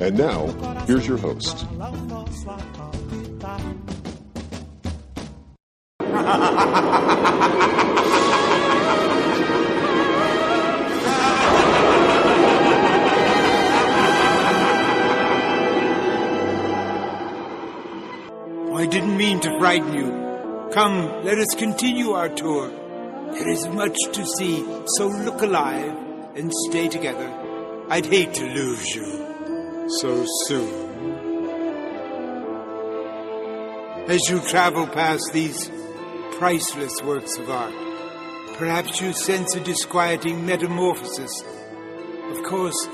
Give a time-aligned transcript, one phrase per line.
[0.00, 0.46] And now,
[0.86, 1.66] here's your host.
[18.76, 20.70] I didn't mean to frighten you.
[20.72, 22.68] Come, let us continue our tour.
[23.32, 24.64] There is much to see,
[24.96, 25.96] so look alive
[26.34, 27.32] and stay together.
[27.88, 29.23] I'd hate to lose you
[29.86, 30.90] so soon.
[34.08, 35.70] As you travel past these
[36.32, 37.74] priceless works of art,
[38.56, 41.42] perhaps you sense a disquieting metamorphosis.
[42.30, 42.88] Of course,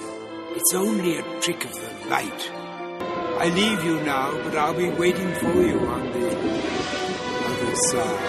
[0.57, 2.51] it's only a trick of the light.
[2.53, 6.29] I leave you now, but I'll be waiting for you on the
[7.47, 8.21] other side.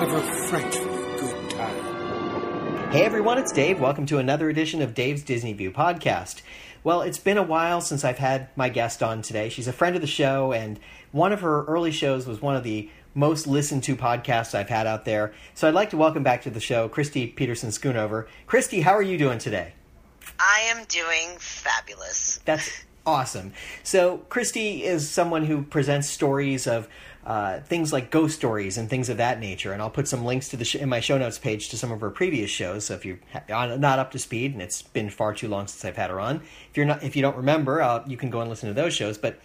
[0.00, 2.90] Have a frightfully good time.
[2.90, 3.78] Hey everyone, it's Dave.
[3.78, 6.42] Welcome to another edition of Dave's Disney View podcast.
[6.84, 9.48] Well, it's been a while since I've had my guest on today.
[9.50, 10.80] She's a friend of the show, and
[11.12, 14.88] one of her early shows was one of the most listened to podcasts I've had
[14.88, 15.32] out there.
[15.54, 18.26] So I'd like to welcome back to the show Kristi Petersen Schoonover.
[18.48, 19.74] Kristi, how are you doing today?
[20.40, 22.40] I am doing fabulous.
[22.44, 23.52] That's awesome.
[23.84, 26.88] So Kristi is someone who presents stories of
[27.24, 30.48] uh, things like ghost stories and things of that nature, and I'll put some links
[30.48, 32.86] to the sh- in my show notes page to some of her previous shows.
[32.86, 35.96] So if you're not up to speed, and it's been far too long since I've
[35.96, 38.50] had her on, if you're not, if you don't remember, uh, you can go and
[38.50, 39.18] listen to those shows.
[39.18, 39.40] But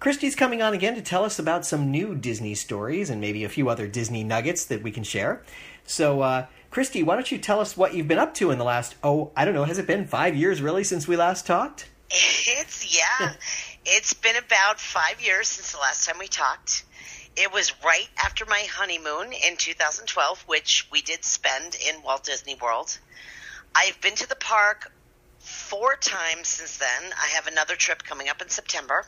[0.00, 3.48] Kristi's coming on again to tell us about some new Disney stories and maybe a
[3.48, 5.42] few other Disney nuggets that we can share.
[5.84, 8.64] So, uh, Kristi, why don't you tell us what you've been up to in the
[8.64, 11.88] last, oh, I don't know, has it been five years really since we last talked?
[12.46, 13.32] It's, yeah,
[13.84, 16.84] it's been about five years since the last time we talked.
[17.36, 22.54] It was right after my honeymoon in 2012, which we did spend in Walt Disney
[22.54, 22.96] World.
[23.74, 24.92] I've been to the park
[25.40, 27.12] four times since then.
[27.20, 29.04] I have another trip coming up in September.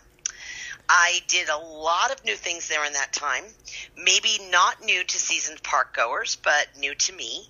[0.89, 3.45] I did a lot of new things there in that time.
[3.97, 7.49] Maybe not new to seasoned park goers, but new to me.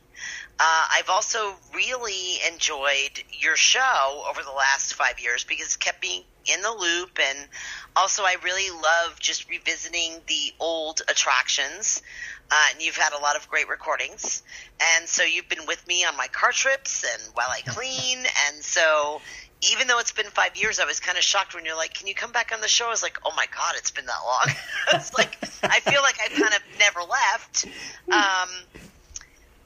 [0.59, 6.03] Uh, I've also really enjoyed your show over the last five years because it kept
[6.03, 7.19] me in the loop.
[7.21, 7.49] And
[7.95, 12.01] also, I really love just revisiting the old attractions.
[12.51, 14.43] Uh, and you've had a lot of great recordings.
[14.97, 18.19] And so you've been with me on my car trips and while I clean.
[18.19, 19.21] and so
[19.73, 22.07] even though it's been five years, I was kind of shocked when you're like, "Can
[22.07, 24.21] you come back on the show?" I was like, "Oh my god, it's been that
[24.25, 24.55] long."
[25.01, 27.67] it's like I feel like I kind of never left.
[28.13, 28.91] Um,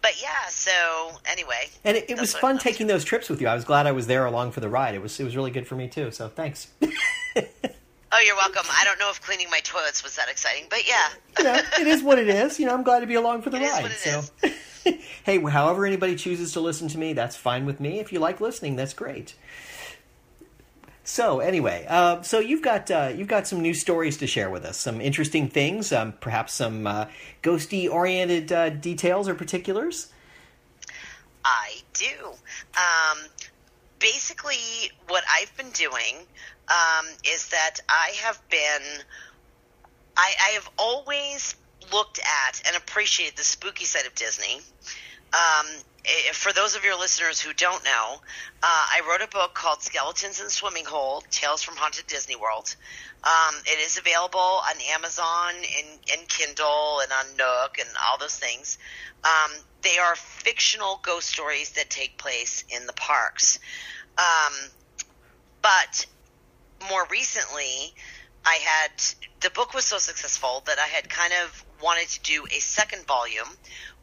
[0.02, 0.72] but yeah, so
[1.26, 3.48] anyway, and it, it was fun taking those trips with you.
[3.48, 4.94] I was glad I was there along for the ride.
[4.94, 6.10] It was it was really good for me too.
[6.10, 6.68] So thanks.
[6.82, 8.64] oh, you're welcome.
[8.70, 11.08] I don't know if cleaning my toilets was that exciting, but yeah,
[11.38, 12.58] you know, it is what it is.
[12.58, 13.90] You know, I'm glad to be along for the it ride.
[13.92, 14.22] so.
[15.24, 18.00] hey, however anybody chooses to listen to me, that's fine with me.
[18.00, 19.34] If you like listening, that's great.
[21.10, 24.64] So anyway, uh, so you've got uh, you've got some new stories to share with
[24.64, 27.06] us, some interesting things, um, perhaps some uh,
[27.42, 30.12] ghosty oriented uh, details or particulars.
[31.44, 32.28] I do.
[32.76, 33.18] Um,
[33.98, 36.14] basically, what I've been doing
[36.68, 39.02] um, is that I have been,
[40.16, 41.56] I, I have always
[41.92, 44.60] looked at and appreciated the spooky side of Disney.
[45.32, 45.66] Um,
[46.32, 48.18] for those of your listeners who don't know, uh,
[48.62, 52.74] I wrote a book called Skeletons in Swimming Hole Tales from Haunted Disney World.
[53.22, 58.36] Um, it is available on Amazon and, and Kindle and on Nook and all those
[58.36, 58.78] things.
[59.24, 59.52] Um,
[59.82, 63.58] they are fictional ghost stories that take place in the parks.
[64.18, 64.54] Um,
[65.62, 66.06] but
[66.88, 67.94] more recently,
[68.44, 68.90] I had
[69.40, 73.06] the book was so successful that I had kind of wanted to do a second
[73.06, 73.48] volume,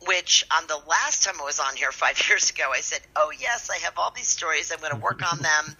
[0.05, 3.31] which on the last time I was on here five years ago, I said, Oh,
[3.37, 4.71] yes, I have all these stories.
[4.71, 5.75] I'm going to work on them.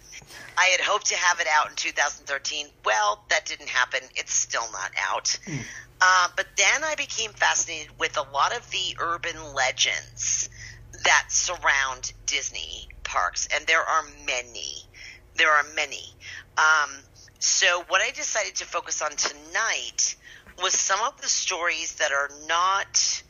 [0.56, 2.66] I had hoped to have it out in 2013.
[2.84, 4.00] Well, that didn't happen.
[4.16, 5.38] It's still not out.
[5.46, 5.60] Mm.
[6.00, 10.48] Uh, but then I became fascinated with a lot of the urban legends
[11.04, 14.82] that surround Disney parks, and there are many.
[15.36, 16.12] There are many.
[16.56, 16.90] Um,
[17.38, 20.16] so what I decided to focus on tonight
[20.62, 23.22] was some of the stories that are not,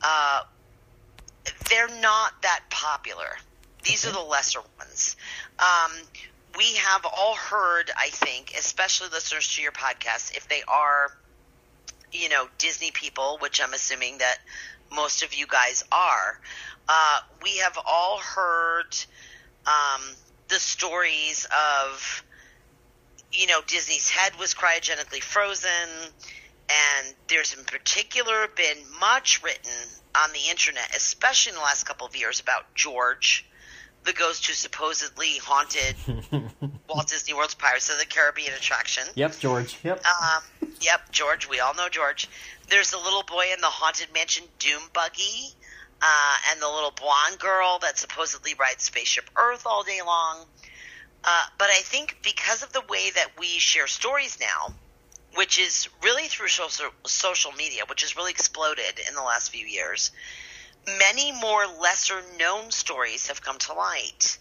[0.00, 0.42] uh,
[1.68, 3.36] they're not that popular.
[3.84, 5.16] These are the lesser ones.
[5.58, 5.92] Um,
[6.56, 11.10] we have all heard, I think, especially listeners to your podcast, if they are,
[12.12, 14.38] you know, Disney people, which I'm assuming that
[14.94, 16.40] most of you guys are,
[16.88, 18.96] uh, we have all heard
[19.66, 20.02] um,
[20.48, 22.24] the stories of,
[23.32, 25.70] you know, Disney's head was cryogenically frozen,
[26.68, 29.72] and there's in particular been much written
[30.14, 33.46] on the internet, especially in the last couple of years, about George
[34.04, 35.94] the ghost who supposedly haunted
[36.88, 39.04] Walt Disney World's Pirates of the Caribbean attraction.
[39.14, 39.78] Yep, George.
[39.84, 40.04] Yep.
[40.04, 41.48] Um, yep, George.
[41.48, 42.28] We all know George.
[42.68, 45.54] There's a little boy in the haunted mansion Doom buggy,
[46.00, 50.46] uh, and the little blonde girl that supposedly rides Spaceship Earth all day long.
[51.24, 54.74] Uh, but I think because of the way that we share stories now,
[55.34, 59.66] which is really through social social media, which has really exploded in the last few
[59.66, 60.10] years
[60.86, 64.38] many more lesser known stories have come to light.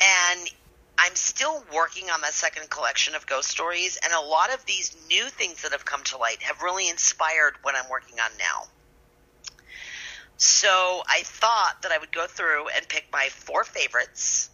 [0.00, 0.50] And
[0.98, 4.96] I'm still working on that second collection of ghost stories, and a lot of these
[5.08, 8.68] new things that have come to light have really inspired what I'm working on now.
[10.36, 14.50] So I thought that I would go through and pick my four favorites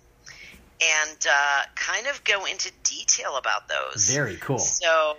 [0.80, 4.10] and uh, kind of go into detail about those.
[4.10, 4.58] Very cool.
[4.58, 5.16] So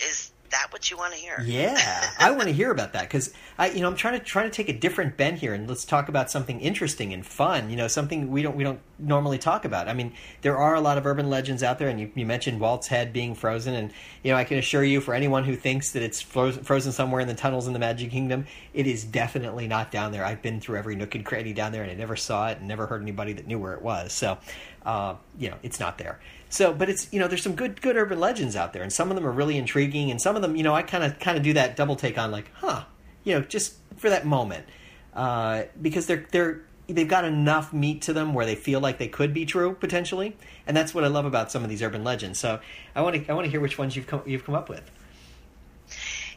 [0.00, 1.40] is that what you want to hear?
[1.44, 4.50] Yeah, I want to hear about that because I, you know, I'm trying to trying
[4.50, 7.70] to take a different bent here and let's talk about something interesting and fun.
[7.70, 9.88] You know, something we don't we don't normally talk about.
[9.88, 10.12] I mean,
[10.42, 13.12] there are a lot of urban legends out there, and you, you mentioned Walt's head
[13.12, 13.92] being frozen, and
[14.22, 17.20] you know, I can assure you, for anyone who thinks that it's frozen, frozen somewhere
[17.20, 20.24] in the tunnels in the Magic Kingdom, it is definitely not down there.
[20.24, 22.68] I've been through every nook and cranny down there, and I never saw it, and
[22.68, 24.12] never heard anybody that knew where it was.
[24.12, 24.38] So,
[24.84, 26.20] uh, you know, it's not there.
[26.48, 29.10] So, but it's you know, there's some good good urban legends out there, and some
[29.10, 31.36] of them are really intriguing, and some of them, you know, I kind of kind
[31.36, 32.84] of do that double take on, like, huh,
[33.24, 34.66] you know, just for that moment,
[35.14, 39.08] uh, because they're they're they've got enough meat to them where they feel like they
[39.08, 40.36] could be true potentially,
[40.66, 42.38] and that's what I love about some of these urban legends.
[42.38, 42.60] So,
[42.94, 44.90] I want to I want to hear which ones you've come you've come up with.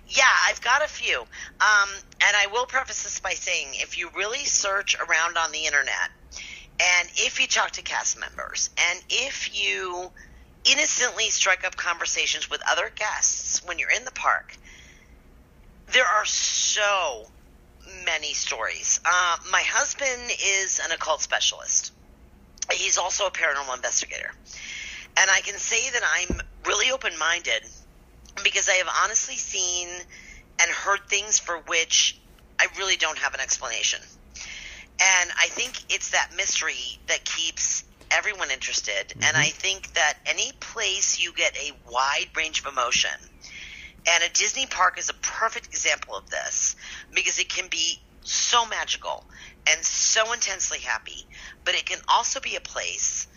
[0.08, 1.20] Yeah, I've got a few.
[1.20, 1.90] Um,
[2.22, 6.12] and I will preface this by saying if you really search around on the internet,
[6.80, 10.12] and if you talk to cast members, and if you
[10.66, 14.56] innocently strike up conversations with other guests when you're in the park,
[15.94, 17.28] there are so
[18.06, 19.00] many stories.
[19.06, 21.94] Uh, my husband is an occult specialist.
[22.72, 24.32] He's also a paranormal investigator.
[25.18, 27.64] And I can say that I'm really open minded
[28.44, 29.88] because I have honestly seen
[30.60, 32.20] and heard things for which
[32.60, 34.00] I really don't have an explanation.
[35.00, 39.10] And I think it's that mystery that keeps everyone interested.
[39.10, 39.24] Mm-hmm.
[39.24, 43.12] And I think that any place you get a wide range of emotion,
[44.08, 46.76] and a Disney park is a perfect example of this
[47.14, 49.26] because it can be so magical
[49.68, 51.26] and so intensely happy,
[51.64, 53.28] but it can also be a place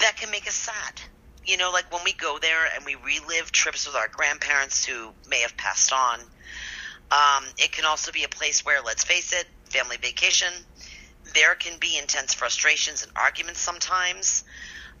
[0.00, 1.00] that can make us sad.
[1.44, 5.12] You know, like when we go there and we relive trips with our grandparents who
[5.28, 6.20] may have passed on.
[7.10, 10.52] Um, it can also be a place where, let's face it, family vacation,
[11.34, 14.44] there can be intense frustrations and arguments sometimes.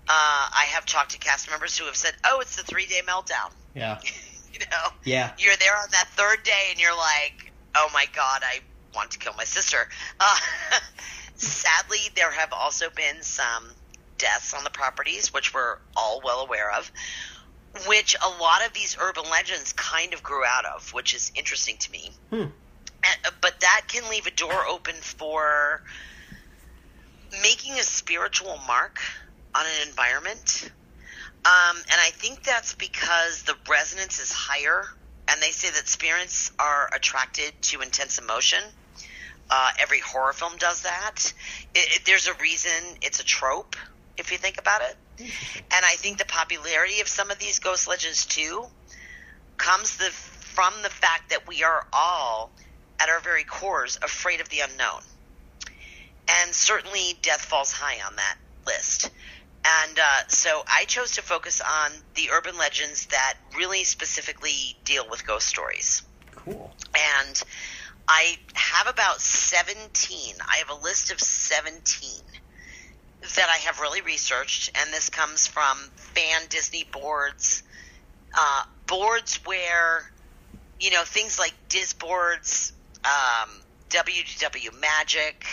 [0.08, 3.00] Uh, I have talked to cast members who have said, "Oh, it's the three day
[3.06, 4.00] meltdown." Yeah.
[4.52, 4.88] you know.
[5.04, 5.30] Yeah.
[5.38, 8.60] You're there on that third day, and you're like, "Oh my god, I
[8.94, 9.88] want to kill my sister."
[10.18, 10.38] Uh,
[11.36, 13.64] sadly, there have also been some
[14.16, 16.90] deaths on the properties, which we're all well aware of,
[17.86, 21.76] which a lot of these urban legends kind of grew out of, which is interesting
[21.78, 22.10] to me.
[22.30, 22.44] Hmm.
[23.40, 25.82] But that can leave a door open for
[27.42, 28.98] making a spiritual mark
[29.54, 30.70] on an environment.
[31.44, 34.84] Um, and I think that's because the resonance is higher,
[35.28, 38.60] and they say that spirits are attracted to intense emotion.
[39.50, 41.32] Uh, every horror film does that.
[41.74, 42.70] It, it, there's a reason
[43.02, 43.76] it's a trope,
[44.16, 44.96] if you think about it.
[45.20, 48.66] And I think the popularity of some of these ghost legends too
[49.56, 52.50] comes the, from the fact that we are all,
[53.00, 55.00] at our very cores, afraid of the unknown
[56.28, 59.10] and certainly death falls high on that list.
[59.64, 65.08] And uh, so I chose to focus on the urban legends that really specifically deal
[65.10, 66.02] with ghost stories.
[66.34, 66.70] Cool.
[66.94, 67.42] And
[68.06, 70.34] I have about 17.
[70.40, 72.22] I have a list of 17
[73.36, 77.62] that I have really researched, and this comes from fan Disney boards,
[78.32, 80.10] uh, boards where,
[80.78, 82.72] you know, things like Disboards,
[83.04, 83.50] um,
[83.90, 85.44] WDW Magic,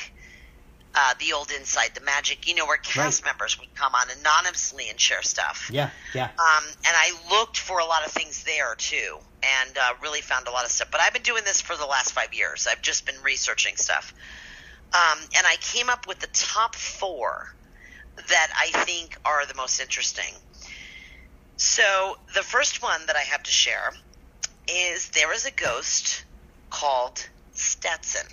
[0.95, 3.31] uh, the old Inside the Magic, you know, where cast Right.
[3.31, 5.69] members would come on anonymously and share stuff.
[5.71, 6.25] Yeah, yeah.
[6.25, 10.47] Um, and I looked for a lot of things there too, and uh, really found
[10.47, 10.89] a lot of stuff.
[10.91, 12.67] But I've been doing this for the last five years.
[12.69, 14.13] I've just been researching stuff,
[14.93, 17.47] um, and I came up with the top four
[18.29, 20.33] that I think are the most interesting.
[21.57, 23.91] So the first one that I have to share
[24.67, 26.25] is there is a ghost
[26.69, 28.27] called Stetson.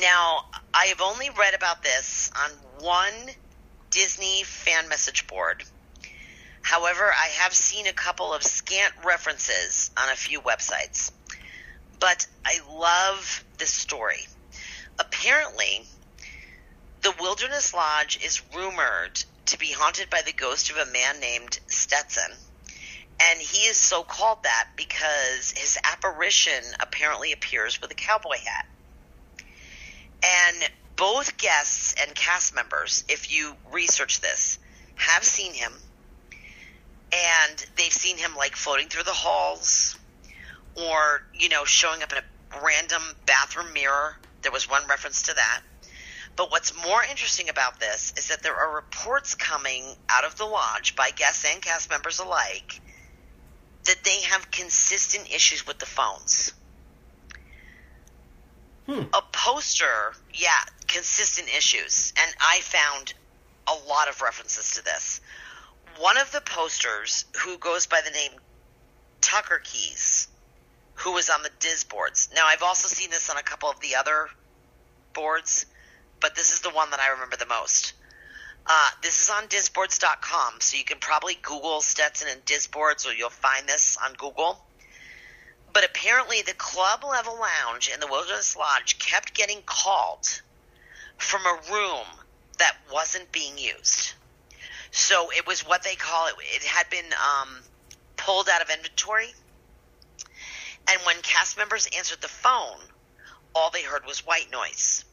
[0.00, 2.50] Now, I have only read about this on
[2.80, 3.30] one
[3.90, 5.64] Disney fan message board.
[6.62, 11.10] However, I have seen a couple of scant references on a few websites.
[12.00, 14.26] But I love this story.
[14.98, 15.86] Apparently,
[17.02, 21.58] the Wilderness Lodge is rumored to be haunted by the ghost of a man named
[21.66, 22.32] Stetson.
[23.20, 28.66] And he is so called that because his apparition apparently appears with a cowboy hat.
[30.22, 30.56] And
[30.96, 34.58] both guests and cast members, if you research this,
[34.94, 35.72] have seen him.
[37.12, 39.98] And they've seen him like floating through the halls
[40.76, 44.16] or, you know, showing up in a random bathroom mirror.
[44.42, 45.60] There was one reference to that.
[46.36, 50.46] But what's more interesting about this is that there are reports coming out of the
[50.46, 52.80] lodge by guests and cast members alike
[53.84, 56.52] that they have consistent issues with the phones.
[58.88, 62.12] A poster, yeah, consistent issues.
[62.20, 63.14] And I found
[63.66, 65.20] a lot of references to this.
[65.98, 68.32] One of the posters, who goes by the name
[69.20, 70.28] Tucker Keys,
[70.94, 72.34] who was on the Disboards.
[72.34, 74.28] Now, I've also seen this on a couple of the other
[75.12, 75.66] boards,
[76.20, 77.94] but this is the one that I remember the most.
[78.66, 83.30] Uh, this is on disboards.com, so you can probably Google Stetson and Disboards, or you'll
[83.30, 84.64] find this on Google.
[85.72, 90.42] But apparently, the club level lounge in the Wilderness Lodge kept getting called
[91.16, 92.06] from a room
[92.58, 94.12] that wasn't being used.
[94.90, 96.34] So it was what they call it.
[96.40, 97.48] It had been um,
[98.16, 99.28] pulled out of inventory.
[100.90, 102.80] And when cast members answered the phone,
[103.54, 105.04] all they heard was white noise.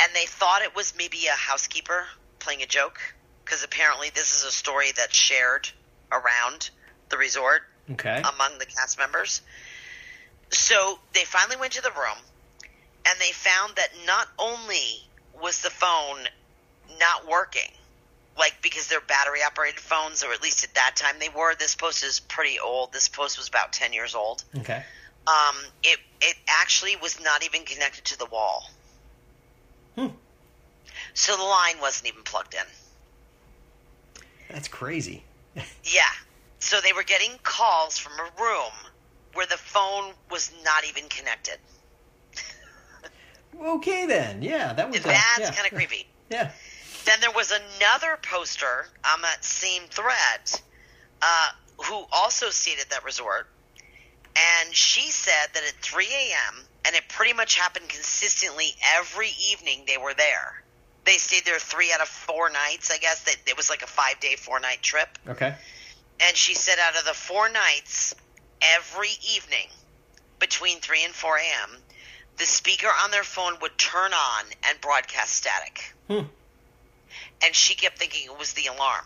[0.00, 2.04] And they thought it was maybe a housekeeper
[2.38, 3.00] playing a joke,
[3.44, 5.68] because apparently this is a story that's shared
[6.12, 6.70] around
[7.08, 8.18] the resort Okay.
[8.18, 9.42] among the cast members.
[10.50, 12.18] So they finally went to the room
[13.06, 15.08] and they found that not only
[15.40, 16.18] was the phone
[17.00, 17.70] not working,
[18.38, 21.54] like because they're battery operated phones, or at least at that time they were.
[21.54, 22.92] This post is pretty old.
[22.92, 24.44] This post was about 10 years old.
[24.58, 24.84] Okay.
[25.26, 28.70] Um, it, it actually was not even connected to the wall.
[29.96, 30.08] Hmm.
[31.14, 34.22] So the line wasn't even plugged in.
[34.48, 35.24] That's crazy.
[35.84, 36.08] Yeah.
[36.62, 38.72] So they were getting calls from a room
[39.34, 41.58] where the phone was not even connected.
[43.60, 44.42] Okay then.
[44.42, 45.50] Yeah, that was That's yeah.
[45.50, 46.06] kind of creepy.
[46.30, 46.50] Yeah.
[47.04, 50.40] Then there was another poster on that same thread
[51.20, 51.48] uh,
[51.84, 53.48] who also stayed at that resort.
[54.34, 59.84] And she said that at 3 a.m., and it pretty much happened consistently every evening
[59.86, 60.62] they were there.
[61.04, 63.24] They stayed there three out of four nights, I guess.
[63.24, 65.18] That It was like a five day, four night trip.
[65.28, 65.54] Okay.
[66.20, 68.14] And she said out of the four nights,
[68.60, 69.66] every evening
[70.38, 71.78] between 3 and 4 a.m.,
[72.38, 75.94] the speaker on their phone would turn on and broadcast static.
[76.08, 76.26] Hmm.
[77.44, 79.04] And she kept thinking it was the alarm.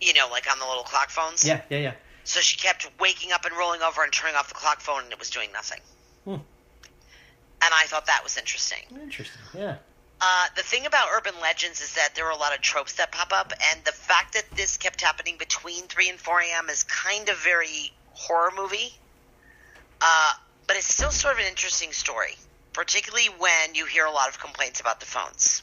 [0.00, 1.44] You know, like on the little clock phones.
[1.44, 1.92] Yeah, yeah, yeah.
[2.24, 5.12] So she kept waking up and rolling over and turning off the clock phone, and
[5.12, 5.80] it was doing nothing.
[6.24, 6.36] Hmm.
[7.62, 8.78] And I thought that was interesting.
[9.02, 9.40] Interesting.
[9.54, 9.76] Yeah.
[10.20, 13.10] Uh, the thing about urban legends is that there are a lot of tropes that
[13.10, 16.68] pop up, and the fact that this kept happening between 3 and 4 a.m.
[16.68, 18.92] is kind of very horror movie.
[20.00, 20.32] Uh,
[20.66, 22.36] but it's still sort of an interesting story,
[22.72, 25.62] particularly when you hear a lot of complaints about the phones.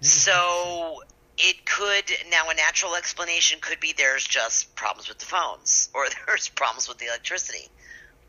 [0.00, 1.02] So
[1.38, 6.06] it could, now a natural explanation could be there's just problems with the phones, or
[6.26, 7.68] there's problems with the electricity.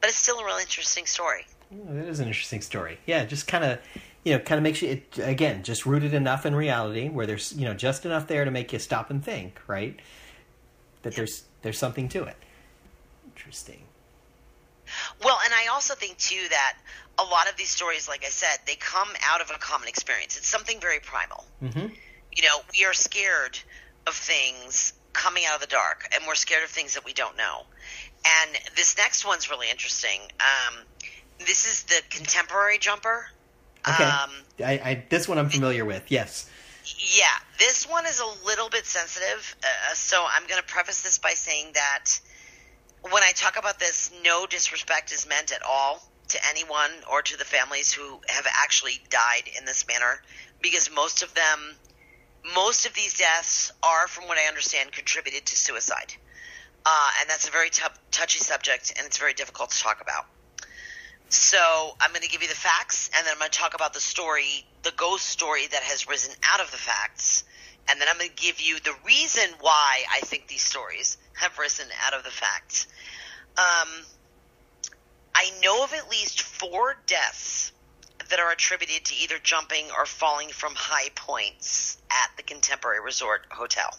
[0.01, 1.45] But it's still a really interesting story.
[1.73, 2.99] Oh, that is an interesting story.
[3.05, 3.79] Yeah, just kind of,
[4.25, 7.53] you know, kind of makes you it, again just rooted enough in reality where there's
[7.53, 9.97] you know just enough there to make you stop and think, right?
[11.03, 12.35] That there's there's something to it.
[13.27, 13.83] Interesting.
[15.23, 16.77] Well, and I also think too that
[17.17, 20.37] a lot of these stories, like I said, they come out of a common experience.
[20.37, 21.45] It's something very primal.
[21.63, 21.93] Mm-hmm.
[22.35, 23.57] You know, we are scared
[24.07, 27.37] of things coming out of the dark, and we're scared of things that we don't
[27.37, 27.61] know.
[28.25, 30.19] And this next one's really interesting.
[30.39, 30.79] Um,
[31.39, 33.27] this is the contemporary jumper.
[33.87, 34.03] Okay.
[34.03, 36.09] Um, I, I this one I'm familiar with.
[36.09, 36.49] Yes.
[37.17, 37.25] yeah,
[37.59, 39.55] this one is a little bit sensitive.
[39.63, 42.19] Uh, so I'm going to preface this by saying that
[43.11, 46.01] when I talk about this, no disrespect is meant at all.
[46.29, 50.21] to anyone or to the families who have actually died in this manner
[50.59, 51.75] because most of them,
[52.55, 56.13] most of these deaths are, from what I understand, contributed to suicide.
[56.83, 60.25] Uh, and that's a very t- touchy subject and it's very difficult to talk about.
[61.29, 63.93] So I'm going to give you the facts and then I'm going to talk about
[63.93, 67.43] the story, the ghost story that has risen out of the facts.
[67.89, 71.57] And then I'm going to give you the reason why I think these stories have
[71.57, 72.87] risen out of the facts.
[73.57, 73.89] Um,
[75.35, 77.71] I know of at least four deaths
[78.29, 83.45] that are attributed to either jumping or falling from high points at the Contemporary Resort
[83.51, 83.89] Hotel.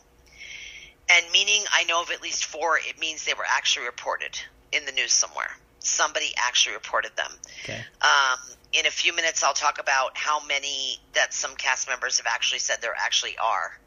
[1.09, 4.38] And meaning I know of at least four, it means they were actually reported
[4.73, 5.56] in the news somewhere.
[5.86, 7.30] Somebody actually reported them.
[7.62, 7.80] Okay.
[8.00, 8.38] Um,
[8.72, 12.58] in a few minutes, I'll talk about how many that some cast members have actually
[12.58, 13.78] said there actually are,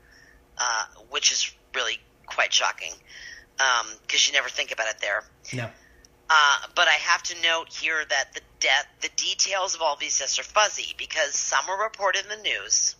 [0.58, 2.94] uh, which is really quite shocking
[4.02, 5.24] because you never think about it there.
[5.54, 5.70] No.
[6.30, 10.20] Uh, but I have to note here that the death, the details of all these
[10.20, 12.96] deaths are fuzzy because some were reported in the news,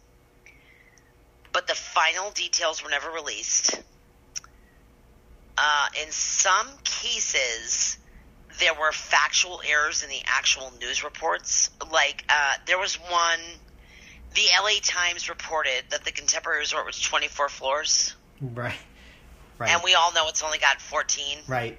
[1.54, 3.82] but the final details were never released.
[5.58, 7.98] Uh, in some cases,
[8.60, 11.70] there were factual errors in the actual news reports.
[11.92, 13.40] Like uh, there was one,
[14.36, 18.74] the LA Times reported that the Contemporary Resort was 24 floors, Right.
[19.58, 19.72] Right.
[19.72, 21.78] and we all know it's only got 14 right.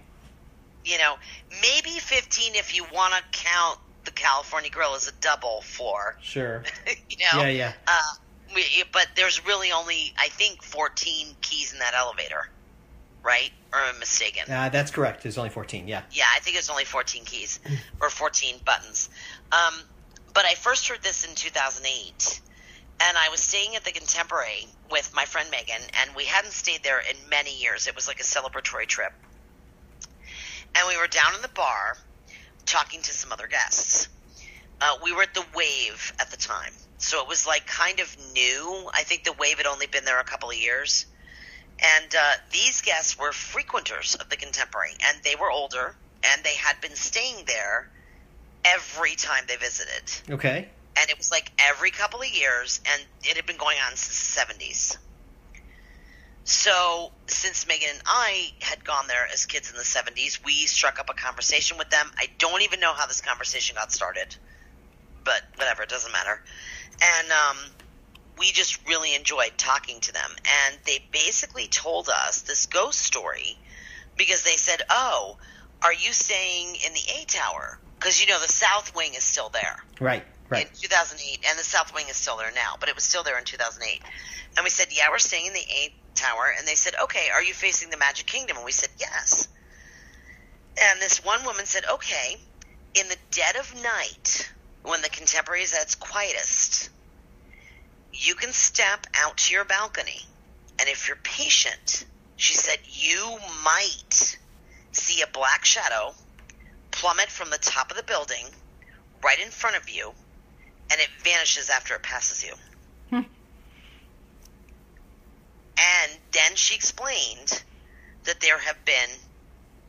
[0.84, 1.14] you know,
[1.62, 6.16] maybe 15 if you want to count the California Grill as a double floor.
[6.22, 6.62] Sure.
[7.08, 7.72] you know, Yeah, yeah.
[7.86, 8.02] Uh,
[8.54, 12.48] we, but there's really only, I think, 14 keys in that elevator,
[13.22, 13.50] right?
[13.72, 14.50] Or am I mistaken?
[14.50, 15.22] Uh, that's correct.
[15.22, 15.86] There's only 14.
[15.86, 16.02] Yeah.
[16.10, 17.60] Yeah, I think it's only 14 keys
[18.00, 19.08] or 14 buttons.
[19.52, 19.74] Um,
[20.34, 22.40] but I first heard this in 2008,
[23.00, 26.82] and I was staying at the Contemporary with my friend Megan, and we hadn't stayed
[26.82, 27.86] there in many years.
[27.86, 29.12] It was like a celebratory trip.
[30.74, 31.96] And we were down in the bar
[32.64, 34.08] talking to some other guests.
[34.80, 38.16] Uh, we were at the Wave at the time, so it was like kind of
[38.34, 38.88] new.
[38.94, 41.06] I think the Wave had only been there a couple of years.
[41.82, 46.54] And uh, these guests were frequenters of the Contemporary, and they were older, and they
[46.54, 47.90] had been staying there
[48.64, 50.32] every time they visited.
[50.34, 50.68] Okay.
[50.96, 54.34] And it was like every couple of years, and it had been going on since
[54.34, 54.96] the 70s.
[56.44, 60.98] So, since Megan and I had gone there as kids in the 70s, we struck
[60.98, 62.10] up a conversation with them.
[62.18, 64.34] I don't even know how this conversation got started,
[65.24, 66.42] but whatever, it doesn't matter.
[67.00, 67.56] And um,
[68.40, 70.30] we just really enjoyed talking to them.
[70.66, 73.58] And they basically told us this ghost story
[74.16, 75.36] because they said, Oh,
[75.82, 77.78] are you staying in the A Tower?
[77.98, 80.24] Because, you know, the South Wing is still there Right.
[80.48, 80.66] Right.
[80.66, 83.38] in 2008, and the South Wing is still there now, but it was still there
[83.38, 84.02] in 2008.
[84.56, 86.52] And we said, yeah, we're staying in the A Tower.
[86.58, 88.56] And they said, okay, are you facing the Magic Kingdom?
[88.56, 89.48] And we said, yes.
[90.82, 92.36] And this one woman said, okay,
[92.94, 94.50] in the dead of night,
[94.82, 96.90] when the Contemporary is at its quietest,
[98.12, 100.20] you can step out to your balcony,
[100.78, 102.04] and if you're patient,
[102.36, 104.36] she said, you might
[104.92, 106.12] see a black shadow
[106.90, 108.46] plummet from the top of the building
[109.22, 110.12] right in front of you,
[110.90, 112.54] and it vanishes after it passes you.
[115.78, 117.62] And then she explained
[118.24, 119.08] that there have been,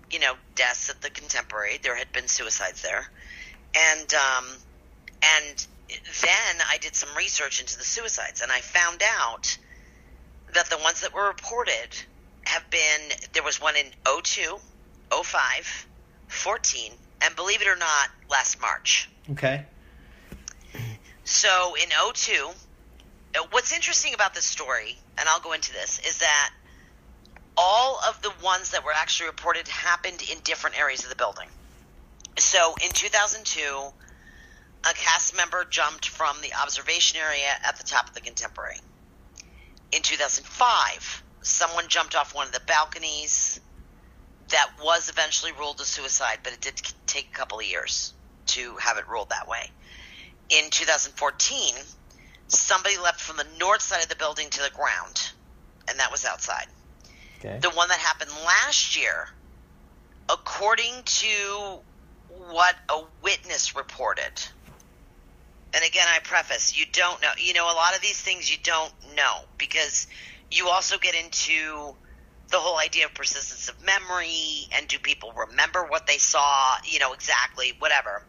[0.09, 1.79] you know, deaths at the Contemporary.
[1.81, 3.09] There had been suicides there,
[3.75, 4.45] and um,
[5.23, 5.67] and
[6.21, 9.57] then I did some research into the suicides, and I found out
[10.53, 11.89] that the ones that were reported
[12.43, 13.01] have been
[13.33, 14.57] there was one in 02,
[15.11, 15.87] 05,
[16.27, 19.09] 14, and believe it or not, last March.
[19.31, 19.65] Okay.
[21.23, 22.49] So in 02,
[23.35, 26.51] uh, what's interesting about this story, and I'll go into this, is that
[27.55, 31.47] all of the ones that were actually reported happened in different areas of the building.
[32.37, 33.93] So in 2002,
[34.83, 38.77] a cast member jumped from the observation area at the top of the Contemporary.
[39.91, 43.59] In 2005, someone jumped off one of the balconies.
[44.49, 48.13] That was eventually ruled a suicide, but it did take a couple of years
[48.47, 49.69] to have it ruled that way.
[50.49, 51.75] In 2014,
[52.47, 55.31] somebody left from the north side of the building to the ground,
[55.87, 56.67] and that was outside.
[57.39, 57.59] Okay.
[57.59, 59.29] The one that happened last year,
[60.29, 61.79] according to
[62.29, 64.41] what a witness reported,
[65.73, 67.31] and again, I preface, you don't know.
[67.37, 70.07] You know, a lot of these things you don't know because
[70.49, 71.95] you also get into
[72.49, 76.99] the whole idea of persistence of memory and do people remember what they saw, you
[76.99, 78.23] know, exactly, whatever.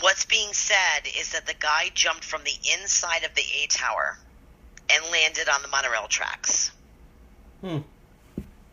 [0.00, 4.16] What's being said is that the guy jumped from the inside of the A Tower
[4.92, 6.70] and landed on the monorail tracks.
[7.60, 7.78] Hmm.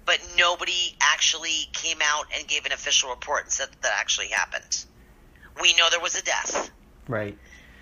[0.05, 4.27] But nobody actually came out and gave an official report and said that, that actually
[4.27, 4.85] happened.
[5.59, 6.69] We know there was a death.
[7.07, 7.37] Right.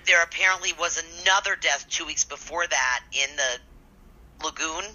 [0.05, 4.85] There apparently was another death two weeks before that in the lagoon,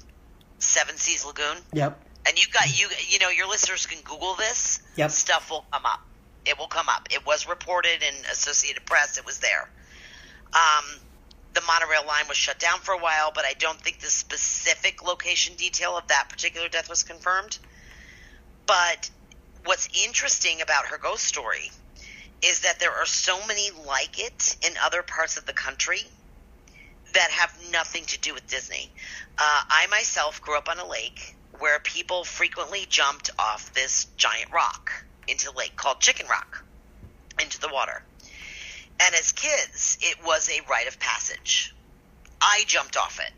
[0.58, 1.56] Seven Seas Lagoon.
[1.72, 2.00] Yep.
[2.26, 4.80] And you got you you know your listeners can Google this.
[4.96, 5.10] Yep.
[5.10, 6.00] Stuff will come up.
[6.46, 7.08] It will come up.
[7.10, 9.18] It was reported in Associated Press.
[9.18, 9.68] It was there.
[10.52, 11.00] Um,
[11.52, 15.04] the monorail line was shut down for a while, but I don't think the specific
[15.04, 17.58] location detail of that particular death was confirmed.
[18.66, 19.10] But
[19.64, 21.70] what's interesting about her ghost story
[22.42, 26.00] is that there are so many like it in other parts of the country
[27.14, 28.90] that have nothing to do with Disney.
[29.38, 34.50] Uh, I myself grew up on a lake where people frequently jumped off this giant
[34.52, 34.90] rock
[35.28, 36.64] into the lake called Chicken Rock
[37.42, 38.02] into the water.
[39.02, 41.74] And as kids, it was a rite of passage.
[42.40, 43.32] I jumped off it,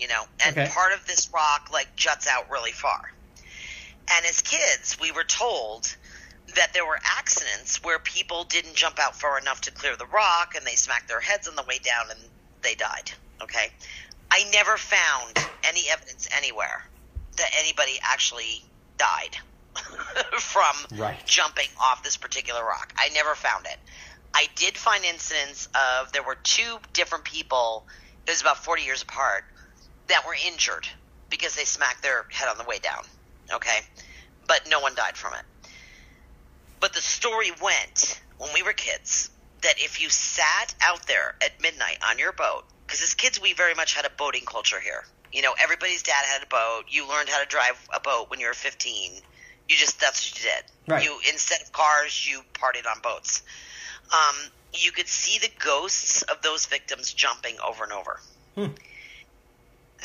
[0.00, 0.66] you know, and Okay.
[0.66, 3.00] part of this rock like juts out really far.
[4.12, 5.96] And as kids, we were told
[6.56, 10.54] that there were accidents where people didn't jump out far enough to clear the rock
[10.56, 12.20] and they smacked their heads on the way down and
[12.62, 13.10] they died.
[13.42, 13.66] Okay.
[14.30, 16.84] I never found any evidence anywhere
[17.36, 18.62] that anybody actually
[18.98, 19.36] died
[20.38, 21.24] from Right.
[21.26, 22.92] jumping off this particular rock.
[22.96, 23.78] I never found it.
[24.34, 27.86] I did find incidents of there were two different people,
[28.26, 29.44] it was about 40 years apart,
[30.08, 30.86] that were injured
[31.30, 33.04] because they smacked their head on the way down.
[33.52, 33.80] Okay?
[34.46, 35.42] But no one died from it.
[36.80, 39.30] But the story went when we were kids
[39.62, 43.52] that if you sat out there at midnight on your boat, because as kids we
[43.54, 45.04] very much had a boating culture here.
[45.32, 46.84] You know, everybody's dad had a boat.
[46.88, 49.12] You learned how to drive a boat when you were 15.
[49.68, 50.92] You just that's what you did.
[50.92, 51.04] Right.
[51.04, 53.42] You instead of cars, you partied on boats.
[54.12, 54.36] Um,
[54.74, 58.20] you could see the ghosts of those victims jumping over and over.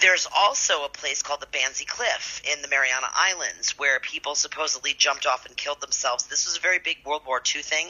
[0.01, 4.93] There's also a place called the Banzai Cliff in the Mariana Islands where people supposedly
[4.93, 6.25] jumped off and killed themselves.
[6.27, 7.87] This was a very big World War II thing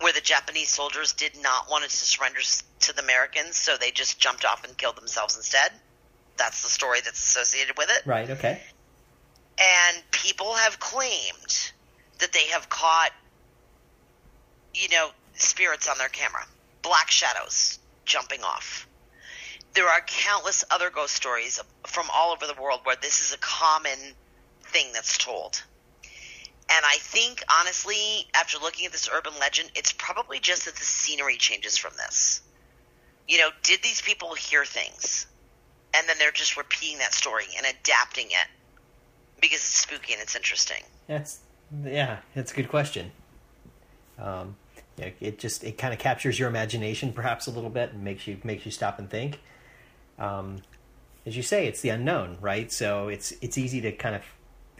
[0.00, 2.40] where the Japanese soldiers did not want to surrender
[2.80, 5.70] to the Americans, so they just jumped off and killed themselves instead.
[6.36, 8.06] That's the story that's associated with it.
[8.06, 8.28] Right.
[8.28, 8.60] Okay.
[9.58, 11.72] And people have claimed
[12.18, 13.10] that they have caught,
[14.74, 16.44] you know, spirits on their camera,
[16.82, 18.86] black shadows jumping off.
[19.76, 23.38] There are countless other ghost stories from all over the world where this is a
[23.38, 23.98] common
[24.62, 25.62] thing that's told.
[26.68, 30.84] And I think, honestly, after looking at this urban legend, it's probably just that the
[30.84, 32.40] scenery changes from this.
[33.28, 35.26] You know, did these people hear things?
[35.94, 38.48] And then they're just repeating that story and adapting it
[39.40, 40.82] because it's spooky and it's interesting.
[41.06, 41.40] That's
[41.84, 42.18] yeah.
[42.34, 43.12] That's a good question.
[44.18, 44.56] Um,
[44.98, 48.38] it just it kind of captures your imagination perhaps a little bit and makes you
[48.42, 49.40] makes you stop and think.
[50.18, 50.58] Um,
[51.24, 52.70] as you say, it's the unknown, right?
[52.70, 54.22] So it's it's easy to kind of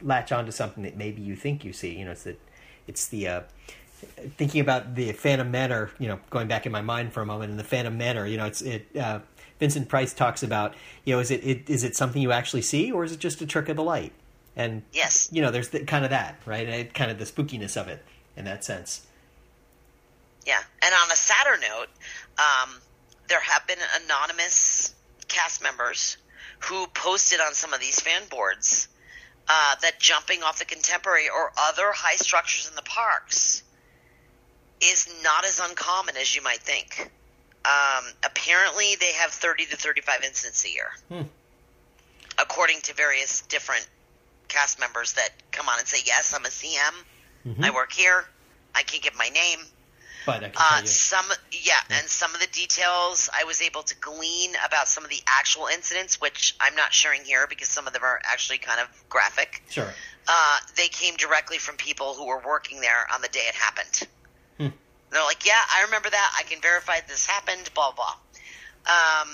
[0.02, 1.98] latch onto something that maybe you think you see.
[1.98, 2.36] You know, it's the
[2.86, 3.40] it's the uh,
[4.36, 5.90] thinking about the Phantom Manor.
[5.98, 8.36] You know, going back in my mind for a moment, in the Phantom Manor, you
[8.36, 8.86] know, it's it.
[8.96, 9.20] Uh,
[9.58, 10.74] Vincent Price talks about,
[11.06, 13.40] you know, is it, it is it something you actually see, or is it just
[13.40, 14.12] a trick of the light?
[14.54, 15.28] And Yes.
[15.32, 16.92] you know, there's the, kind of that, right?
[16.92, 18.04] Kind of the spookiness of it
[18.36, 19.06] in that sense.
[20.46, 20.60] Yeah.
[20.82, 21.88] And on a sadder note,
[22.38, 22.80] um,
[23.28, 24.94] there have been anonymous
[25.28, 26.16] cast members
[26.60, 28.88] who posted on some of these fan boards
[29.48, 33.62] uh, that jumping off the contemporary or other high structures in the parks
[34.80, 37.10] is not as uncommon as you might think.
[37.64, 40.90] Um, apparently, they have 30 to 35 incidents a year,
[42.38, 43.86] according to various different
[44.48, 46.94] cast members that come on and say, "Yes, I'm a CM.
[47.64, 48.24] I work here.
[48.74, 49.60] I can't give my name."
[50.26, 53.62] But I can Uh, tell you, some, yeah, and some of the details I was
[53.62, 57.68] able to glean about some of the actual incidents, which I'm not sharing here because
[57.68, 59.62] some of them are actually kind of graphic.
[59.70, 59.94] sure,
[60.28, 64.08] Uh, they came directly from people who were working there on the day it happened.
[64.58, 64.68] Hmm.
[65.10, 66.34] They're like, "Yeah, I remember that.
[66.36, 68.16] I can verify this happened." Blah blah.
[68.86, 69.28] Um,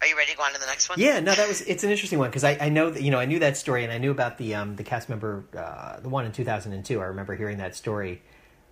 [0.00, 0.98] are you ready to go on to the next one?
[1.00, 3.18] yeah, no, that was it's an interesting one because I, I know that you know
[3.20, 6.08] I knew that story and I knew about the um, the cast member uh, the
[6.08, 7.00] one in 2002.
[7.00, 8.22] I remember hearing that story.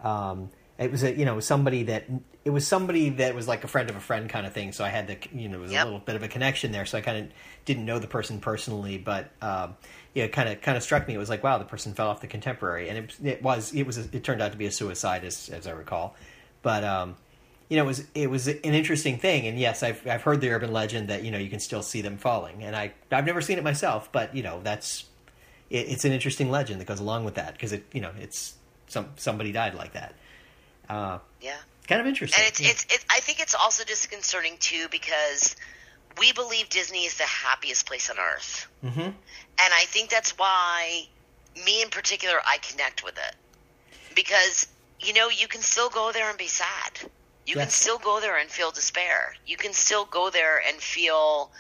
[0.03, 2.05] Um, it was a you know somebody that
[2.45, 4.73] it was somebody that was like a friend of a friend kind of thing.
[4.73, 5.83] So I had the you know it was Yep.
[5.83, 6.85] a little bit of a connection there.
[6.87, 7.33] So I kind of
[7.65, 9.77] didn't know the person personally, but um,
[10.15, 11.15] yeah, it kind of kind of struck me.
[11.15, 13.85] It was like wow, the person fell off the contemporary, and it, it was it
[13.85, 16.15] was it turned out to be a suicide as as I recall,
[16.63, 16.85] but.
[16.85, 17.17] Um,
[17.69, 20.51] you know, it was it was an interesting thing, and yes, I've I've heard the
[20.51, 23.41] urban legend that you know you can still see them falling, and I I've never
[23.41, 25.07] seen it myself, but you know that's
[25.69, 28.55] it, it's an interesting legend that goes along with that because it you know it's
[28.97, 30.15] some somebody died like that,
[30.89, 31.59] uh, Yeah.
[31.87, 32.41] kind of interesting.
[32.43, 32.71] And it's, Yeah.
[32.71, 35.55] it's, it's, I think it's also disconcerting too because
[36.17, 38.67] we believe Disney is the happiest place on earth.
[38.83, 39.15] Mhm.
[39.59, 41.09] And I think that's why,
[41.67, 43.37] me in particular, I connect with it.
[44.15, 44.67] Because
[44.99, 46.93] you know, you can still go there and be sad.
[47.45, 49.37] You can still go there and feel despair.
[49.45, 51.53] You can still go there and feel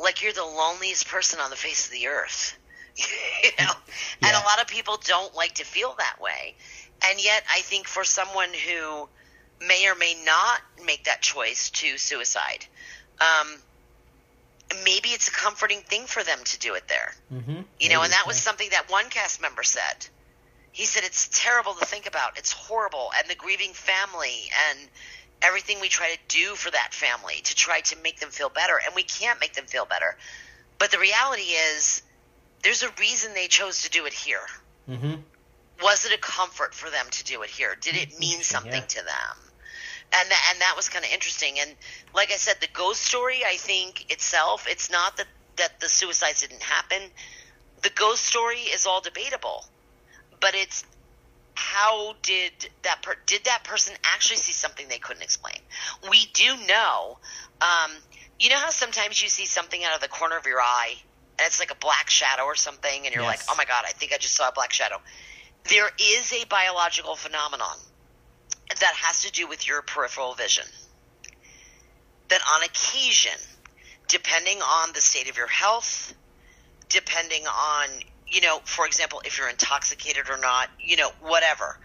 [0.00, 2.58] like you're the loneliest person on the face of the earth.
[3.42, 3.72] you know?
[4.22, 6.54] And a lot of people don't like to feel that way.
[7.08, 9.08] And yet, I think for someone who
[9.66, 12.66] may or may not make that choice to suicide,
[13.20, 13.56] um,
[14.84, 17.14] maybe it's a comforting thing for them to do it there.
[17.32, 17.60] Mm-hmm.
[17.80, 20.06] You know, and that was something that one cast member said.
[20.72, 22.36] He said it's terrible to think about.
[22.36, 24.88] It's horrible, and the grieving family and
[25.42, 28.80] everything we try to do for that family to try to make them feel better,
[28.84, 30.16] and we can't make them feel better.
[30.78, 32.02] But the reality is,
[32.64, 34.46] there's a reason they chose to do it here.
[34.88, 35.14] Mm-hmm.
[35.82, 37.76] Was it a comfort for them to do it here?
[37.80, 38.80] Did it mean something yeah.
[38.80, 39.36] to them?
[40.16, 41.58] And that, and that was kind of interesting.
[41.60, 41.70] And
[42.14, 46.40] like I said, the ghost story, I think itself, it's not that that the suicides
[46.40, 47.00] didn't happen.
[47.82, 49.64] The ghost story is all debatable,
[50.40, 50.84] but it's
[51.54, 55.58] how did that per- did that person actually see something they couldn't explain?
[56.08, 57.18] We do know.
[57.60, 57.90] Um,
[58.40, 60.96] you know how sometimes you see something out of the corner of your eye,
[61.38, 63.92] and it's like a black shadow or something, and you're like, "Oh my god, I
[63.92, 64.96] think I just saw a black shadow."
[65.68, 67.76] There is a biological phenomenon
[68.68, 70.64] that has to do with your peripheral vision.
[72.28, 73.38] That on occasion,
[74.08, 76.14] depending on the state of your health,
[76.88, 77.88] depending on,
[78.26, 81.78] you know, for example, if you're intoxicated or not, you know, whatever,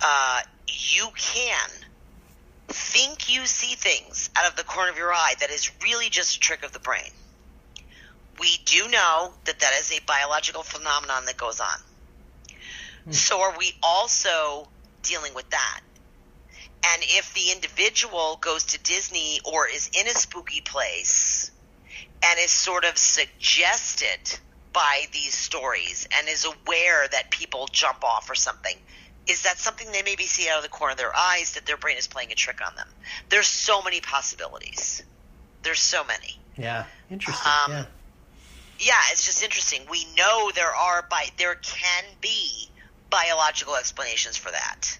[0.00, 1.70] uh, you can
[2.68, 6.36] think you see things out of the corner of your eye that is really just
[6.36, 7.10] a trick of the brain.
[8.42, 11.78] We do know that that is a biological phenomenon that goes on.
[13.12, 14.68] So are we also
[15.02, 15.80] dealing with that?
[16.84, 21.52] And if the individual goes to Disney or is in a spooky place
[22.24, 24.40] and is sort of suggested
[24.72, 28.76] by these stories and is aware that people jump off or something,
[29.28, 31.76] is that something they maybe see out of the corner of their eyes that their
[31.76, 32.88] brain is playing a trick on them?
[33.28, 35.04] There's so many possibilities.
[35.62, 36.40] There's so many.
[36.56, 36.86] Yeah.
[37.08, 37.52] Interesting.
[37.64, 37.84] Um, yeah.
[38.82, 39.82] Yeah, it's just interesting.
[39.88, 42.68] We know there are by there can be
[43.10, 44.98] biological explanations for that.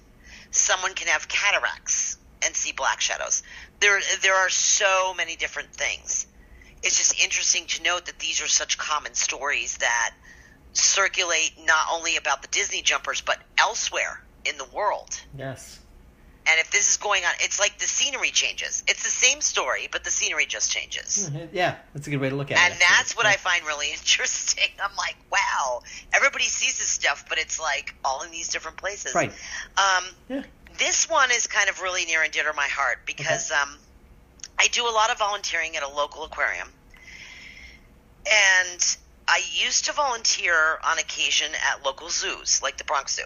[0.53, 3.43] Someone can have cataracts and see black shadows.
[3.81, 6.27] There there are so many different things.
[6.85, 10.15] It's just interesting to note that these are such common stories that
[10.75, 15.11] circulate not only about the Disney jumpers but elsewhere in the world.
[15.37, 15.81] Yes.
[16.45, 18.83] And if this is going on, it's like the scenery changes.
[18.89, 21.31] It's the same story, but the scenery just changes.
[21.53, 22.73] Yeah, that's a good way to look at And it.
[22.73, 23.31] And that's what Yeah.
[23.33, 24.69] I find really interesting.
[24.83, 29.15] I'm like, wow, everybody sees this stuff, but it's like all in these different places.
[29.15, 29.31] Right.
[29.77, 30.43] Um, Yeah.
[30.79, 33.79] this one is kind of really near and dear to my heart because um,
[34.59, 36.69] I do a lot of volunteering at a local aquarium.
[38.31, 38.97] And
[39.29, 43.23] I used to volunteer on occasion at local zoos, like the Bronx Zoo.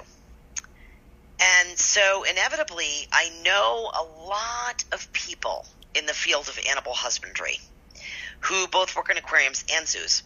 [1.41, 7.61] And so, inevitably, I know a lot of people in the field of animal husbandry
[8.41, 10.23] who both work in aquariums and zoos.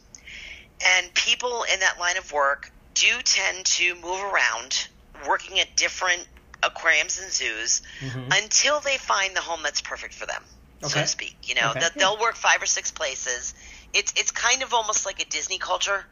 [0.96, 4.88] And people in that line of work do tend to move around
[5.26, 6.26] working at different
[6.62, 8.30] aquariums and zoos mm-hmm.
[8.32, 10.42] until they find the home that's perfect for them,
[10.82, 11.36] so to speak.
[11.44, 11.80] You know, Okay.
[11.80, 13.54] that they'll work five or six places.
[13.92, 16.04] It's it's kind of almost like a Disney culture.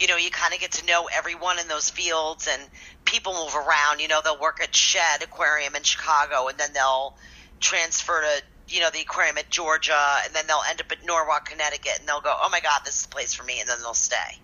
[0.00, 2.62] You know, you kind of get to know everyone in those fields, and
[3.04, 4.00] people move around.
[4.00, 7.14] You know, they'll work at Shedd Aquarium in Chicago, and then they'll
[7.60, 8.42] transfer to
[8.74, 12.08] you know the aquarium at Georgia, and then they'll end up at Norwalk, Connecticut, and
[12.08, 14.40] they'll go, "Oh my God, this is the place for me," and then they'll stay.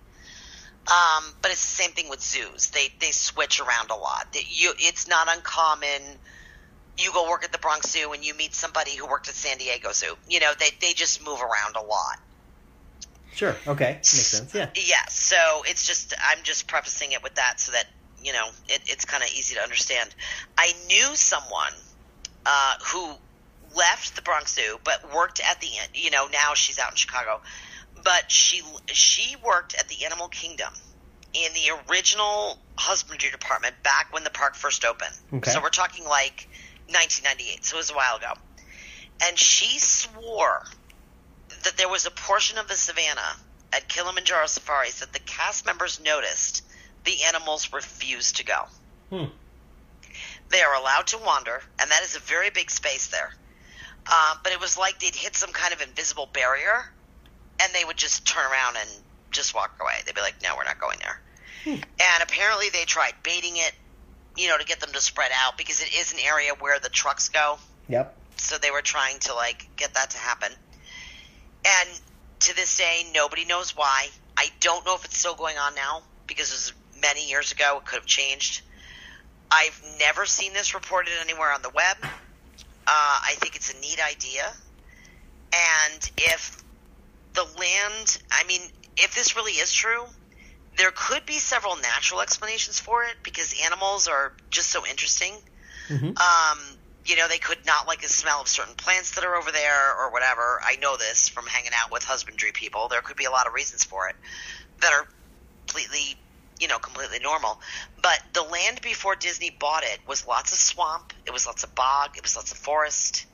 [0.88, 2.70] Um, but it's the same thing with zoos.
[2.70, 4.28] They they switch around a lot.
[4.34, 6.18] You, it's not uncommon.
[6.98, 9.58] You go work at the Bronx Zoo and you meet somebody who worked at San
[9.58, 10.16] Diego Zoo.
[10.28, 12.18] You know, they they just move around a lot.
[13.36, 13.54] Sure.
[13.66, 13.92] Okay.
[13.96, 14.54] Makes sense.
[14.54, 14.70] Yeah.
[14.74, 17.84] Yeah, so it's just I'm just prefacing it with that so that
[18.24, 20.14] you know it, it's kind of easy to understand.
[20.56, 21.72] I knew someone
[22.46, 23.12] uh, who
[23.76, 27.42] left the Bronx Zoo but worked at the you know now she's out in Chicago,
[28.02, 30.72] but she she worked at the Animal Kingdom
[31.34, 35.14] in the original husbandry department back when the park first opened.
[35.30, 35.50] Okay.
[35.50, 36.48] So we're talking like
[36.88, 38.32] 1998, so it was a while ago,
[39.22, 40.64] and she swore
[41.66, 43.36] that there was a portion of the savannah
[43.72, 46.64] at Kilimanjaro Safaris that the cast members noticed
[47.04, 48.64] the animals refused to go.
[49.10, 49.24] Hmm.
[50.48, 53.34] They are allowed to wander, and that is a very big space there.
[54.06, 56.92] Uh, but it was like they'd hit some kind of invisible barrier,
[57.60, 58.88] and they would just turn around and
[59.32, 59.94] just walk away.
[60.06, 61.20] They'd be like, "No, we're not going there."
[61.66, 63.72] And apparently, they tried baiting it,
[64.36, 66.88] you know, to get them to spread out because it is an area where the
[66.88, 68.14] trucks go Yep.
[68.36, 70.52] so they were trying to like get that to happen.
[71.66, 71.88] And
[72.40, 74.08] to this day, nobody knows why.
[74.36, 77.78] I don't know if it's still going on now because it was many years ago.
[77.78, 78.62] It could have changed.
[79.50, 81.96] I've never seen this reported anywhere on the web.
[82.02, 82.08] Uh,
[82.86, 84.52] I think it's a neat idea.
[85.52, 86.62] And if
[87.34, 88.60] the land, I mean,
[88.96, 90.04] if this really is true,
[90.76, 95.32] there could be several natural explanations for it because animals are just so interesting.
[96.16, 96.58] Um,
[97.06, 99.94] you know, they could not like the smell of certain plants that are over there
[99.96, 100.60] or whatever.
[100.64, 102.88] I know this from hanging out with husbandry people.
[102.88, 104.16] There could be a lot of reasons for it
[104.80, 105.06] that are
[105.66, 106.16] completely,
[106.60, 107.60] you know, completely normal.
[108.02, 111.74] But the land before Disney bought it was lots of swamp, it was lots of
[111.74, 113.26] bog, it was lots of forest.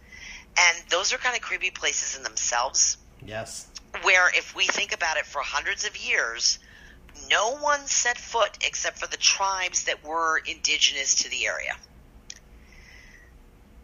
[0.58, 3.68] And those are kind of creepy places in themselves Yes.
[4.02, 6.58] where if we think about it for hundreds of years,
[7.30, 11.72] no one set foot except for the tribes that were indigenous to the area.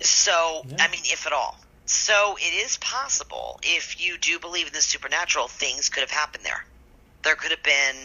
[0.01, 0.77] So, Yeah.
[0.81, 1.59] I mean, if at all.
[1.87, 6.45] So, it is possible, if you do believe in the supernatural, things could have happened
[6.45, 6.65] there.
[7.23, 7.97] There could have been,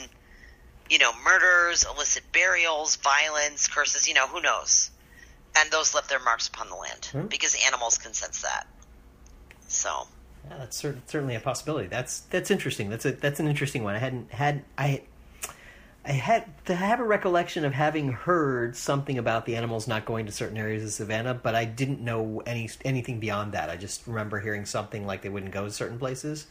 [0.89, 4.89] you know, murders, illicit burials, violence, curses, you know, who knows?
[5.55, 7.27] And those left their marks upon the land Hmm.
[7.27, 8.65] because animals can sense that.
[9.67, 10.07] So,
[10.49, 11.87] Yeah, that's certainly a possibility.
[11.87, 12.89] That's that's interesting.
[12.89, 13.95] That's a that's an interesting one.
[13.95, 15.03] I hadn't had I
[16.05, 20.25] I had to have a recollection of having heard something about the animals not going
[20.25, 23.69] to certain areas of savannah, but I didn't know any anything beyond that.
[23.69, 26.47] I just remember hearing something like they wouldn't go to certain places.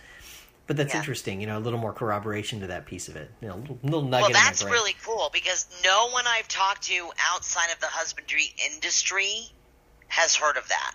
[0.68, 1.00] But that's Yeah.
[1.00, 1.40] interesting.
[1.40, 3.30] You know, a little more corroboration to that piece of it.
[3.42, 4.32] You know, a little, little nugget.
[4.32, 9.50] Well, that's really cool because no one I've talked to outside of the husbandry industry
[10.08, 10.94] has heard of that.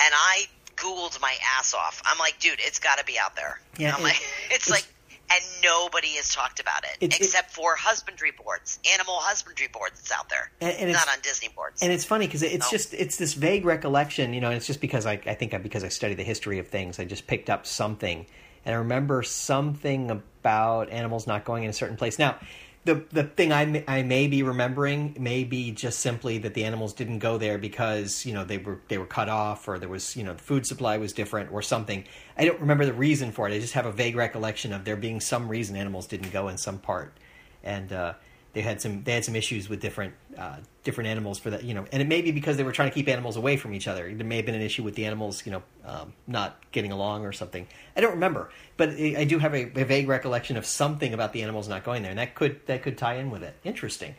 [0.00, 0.44] And I
[0.76, 2.02] Googled my ass off.
[2.04, 3.58] I'm like, dude, it's got to be out there.
[3.78, 4.86] Yeah, I'm it- like, it's, it's- like,
[5.34, 10.00] and nobody has talked about it It's- it- except for husbandry boards, animal husbandry boards.
[10.00, 11.82] It's out there, And- and it's- not on Disney boards.
[11.82, 12.70] And it's funny because it's No.
[12.70, 14.48] just it's this vague recollection, you know.
[14.48, 16.98] And it's just because I, I think I, because I study the history of things,
[16.98, 18.26] I just picked up something,
[18.64, 22.18] and I remember something about animals not going in a certain place.
[22.18, 22.38] Now,
[22.84, 26.64] the the thing I may, I may be remembering may be just simply that the
[26.64, 29.88] animals didn't go there because you know they were they were cut off or there
[29.88, 32.04] was you know the food supply was different or something.
[32.36, 33.54] I don't remember the reason for it.
[33.54, 36.58] I just have a vague recollection of there being some reason animals didn't go in
[36.58, 37.16] some part,
[37.62, 37.92] and.
[37.92, 38.14] uh
[38.54, 41.74] they had some they had some issues with different uh, different animals for that you
[41.74, 43.88] know and it may be because they were trying to keep animals away from each
[43.88, 46.92] other there may have been an issue with the animals you know um, not getting
[46.92, 47.66] along or something
[47.96, 51.42] i don't remember but i do have a, a vague recollection of something about the
[51.42, 54.14] animals not going there and that could that could tie in with it interesting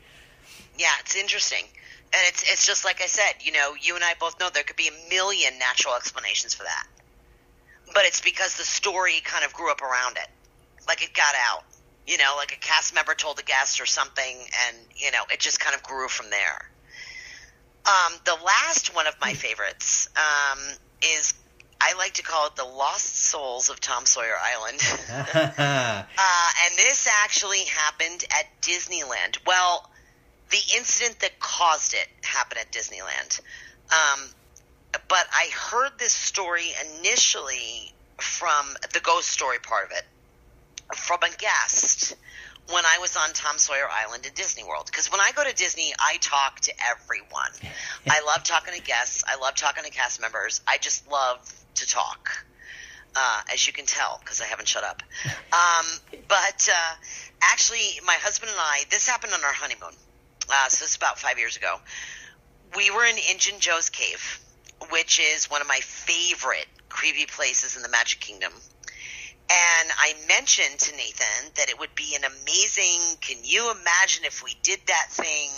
[0.77, 1.63] Yeah, it's interesting.
[2.13, 4.63] And it's it's just like I said, you know, you and I both know there
[4.63, 6.87] could be a million natural explanations for that.
[7.93, 10.27] But it's because the story kind of grew up around it.
[10.87, 11.63] Like it got out.
[12.07, 14.37] You know, like a cast member told a guest or something
[14.67, 16.69] and, you know, it just kind of grew from there.
[17.85, 20.59] Um, the last one of my favorites um,
[21.01, 21.33] is
[21.81, 24.79] I like to call it the Lost Souls of Tom Sawyer Island.
[26.17, 29.37] Uh, and this actually happened at Disneyland.
[29.45, 29.89] Well,
[30.49, 33.41] the incident that caused it happened at Disneyland.
[33.91, 34.29] Um,
[35.07, 36.67] but I heard this story
[36.99, 40.05] initially from the ghost story part of it
[40.93, 42.15] from a guest
[42.71, 44.85] when I was on Tom Sawyer Island at Disney World.
[44.85, 47.51] Because when I go to Disney, I talk to everyone.
[48.09, 49.23] I love talking to guests.
[49.27, 50.61] I love talking to cast members.
[50.67, 51.37] I just love
[51.75, 52.45] to talk
[53.15, 55.01] uh, as you can tell, because I haven't shut up.
[55.55, 55.85] Um,
[56.27, 56.95] but uh,
[57.41, 59.93] actually, my husband and I, this happened on our honeymoon.
[60.51, 61.77] Uh, so it's about five years ago.
[62.75, 64.41] We were in Injun Joe's Cave,
[64.89, 68.51] which is one of my favorite creepy places in the Magic Kingdom.
[69.49, 73.17] And I mentioned to Nathan that it would be an amazing.
[73.21, 75.49] Can you imagine if we did that thing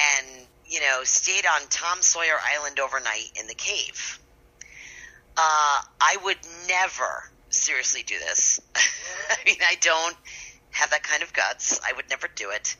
[0.00, 0.26] and,
[0.66, 4.18] you know, stayed on Tom Sawyer Island overnight in the cave?
[5.36, 8.60] Uh, I would never seriously do this.
[9.30, 10.16] I mean, I don't
[10.72, 11.80] have that kind of guts.
[11.88, 12.76] I would never do it.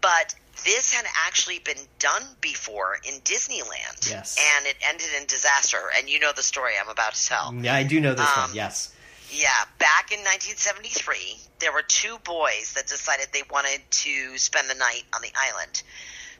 [0.00, 4.08] But this had actually been done before in Disneyland.
[4.08, 4.36] Yes.
[4.56, 5.78] And it ended in disaster.
[5.98, 7.52] And you know the story I'm about to tell.
[7.60, 8.94] yeah i do know this Um, one yes
[9.34, 14.74] Yeah, back in 1973, there were two boys that decided they wanted to spend the
[14.74, 15.82] night on the island.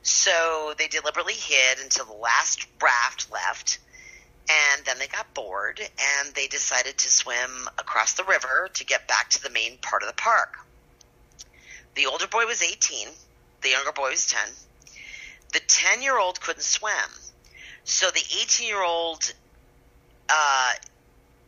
[0.03, 3.79] So they deliberately hid until the last raft left,
[4.47, 9.07] and then they got bored and they decided to swim across the river to get
[9.07, 10.53] back to the main part of the park.
[11.95, 13.07] The older boy was 18,
[13.61, 14.39] the younger boy was 10.
[15.51, 17.09] The 10 year old couldn't swim,
[17.85, 19.33] so the 18 year old
[20.29, 20.73] uh,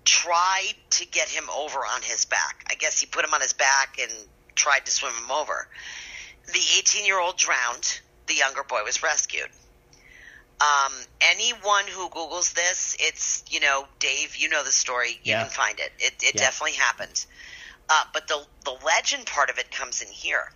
[0.06, 2.66] tried to get him over on his back.
[2.70, 4.12] I guess he put him on his back and
[4.56, 5.68] tried to swim him over.
[6.48, 8.00] The 18 year old drowned.
[8.28, 9.50] The younger boy was rescued.
[10.62, 15.12] Um, anyone who Googles this, it's, you know, Dave, you know the story.
[15.24, 15.42] You Yeah.
[15.42, 15.92] can find it.
[16.00, 16.42] It, it Yeah.
[16.42, 17.26] definitely happened.
[17.90, 20.52] Uh, but the, the legend part of it comes in here.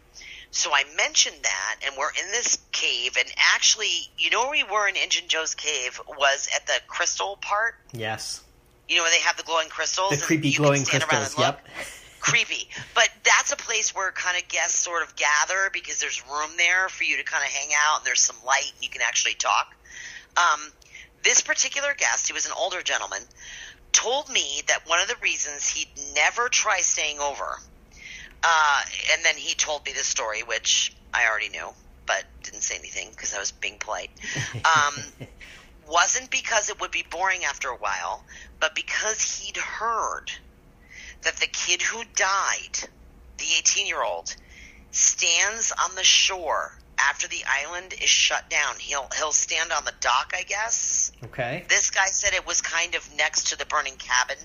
[0.52, 4.64] So I mentioned that, and we're in this cave, and actually, you know where we
[4.64, 7.76] were in Injun Joe's cave was at the crystal part.
[7.92, 8.42] Yes.
[8.90, 10.12] You know where they have the glowing crystals.
[10.12, 11.38] The creepy glowing crystals.
[11.38, 11.66] Yep.
[12.20, 12.68] creepy.
[12.94, 16.90] But that's a place where kind of guests sort of gather because there's room there
[16.90, 19.36] for you to kind of hang out and there's some light and you can actually
[19.36, 19.76] talk.
[20.38, 20.60] Um,
[21.24, 23.22] this particular guest, he was an older gentleman,
[23.92, 27.60] told me that one of the reasons he'd never try staying over,
[28.44, 28.82] uh,
[29.14, 31.70] and then he told me this story, which I already knew,
[32.06, 34.12] but didn't say anything because I was being polite.
[34.56, 35.28] Um,
[35.90, 38.24] wasn't because it would be boring after a while,
[38.60, 40.26] but because he'd heard
[41.24, 42.90] that the kid who died,
[43.38, 44.36] the 18 year old,
[44.92, 48.76] stands on the shore after the island is shut down.
[48.80, 51.12] He'll he'll stand on the dock, I guess.
[51.26, 51.66] Okay.
[51.70, 54.38] This guy said it was kind of next to the burning cabin.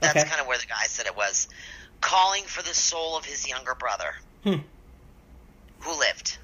[0.00, 0.28] That's Okay.
[0.28, 1.48] kind of where the guy said it was,
[2.00, 4.60] calling for the soul of his younger brother, Hmm.
[5.80, 6.38] who lived.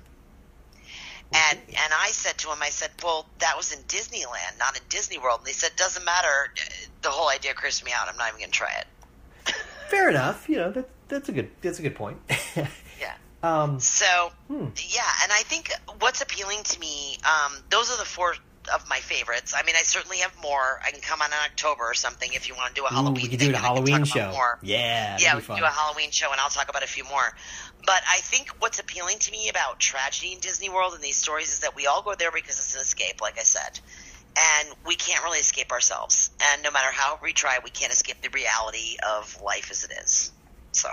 [1.32, 4.82] And and I said to him, I said, well, that was in Disneyland, not in
[4.88, 5.40] Disney World.
[5.40, 6.52] And they said, doesn't matter.
[7.02, 8.08] The whole idea creeps me out.
[8.08, 8.86] I'm not even going to try it.
[9.88, 10.48] Fair enough.
[10.48, 12.18] You know that that's a good that's a good point.
[13.00, 13.14] Yeah.
[13.42, 14.66] um, So Hmm.
[14.76, 15.70] yeah, and I think
[16.00, 18.34] what's appealing to me, um, those are the four
[18.74, 19.54] of my favorites.
[19.56, 20.80] I mean, I certainly have more.
[20.84, 22.94] I can come on in October or something if you want to do a ooh,
[22.96, 23.22] Halloween.
[23.22, 24.30] we could thing, do a can Halloween show.
[24.32, 24.58] More.
[24.62, 25.16] Yeah.
[25.20, 25.58] yeah, we can fun.
[25.58, 27.32] do a Halloween show, and I'll talk about a few more.
[27.86, 31.52] But I think what's appealing to me about tragedy in Disney World and these stories
[31.52, 33.80] is that we all go there because it's an escape, like I said.
[34.38, 36.30] And we can't really escape ourselves.
[36.52, 39.92] And no matter how we try, we can't escape the reality of life as it
[40.02, 40.32] is.
[40.72, 40.88] So,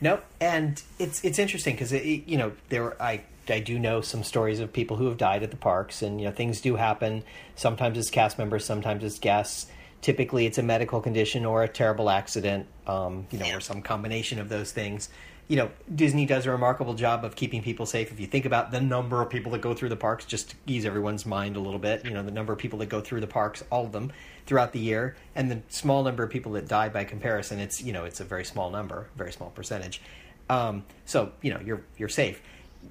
[0.00, 4.00] Nope, and it's it's interesting because it, it- you know there I I do know
[4.00, 6.76] some stories of people who have died at the parks, and you know things do
[6.76, 7.24] happen.
[7.56, 9.66] Sometimes it's cast members, sometimes it's guests.
[10.00, 13.56] Typically, it's a medical condition or a terrible accident, um, you know, Yeah.
[13.56, 15.08] or some combination of those things.
[15.48, 18.12] You know, Disney does a remarkable job of keeping people safe.
[18.12, 20.56] If you think about the number of people that go through the parks, just to
[20.66, 23.20] ease everyone's mind a little bit, you know, the number of people that go through
[23.20, 24.12] the parks, all of them
[24.44, 27.92] throughout the year, and the small number of people that die by comparison, it's you
[27.92, 30.02] know, it's a very small number, very small percentage.
[30.50, 32.42] Um, so you know, you're you're safe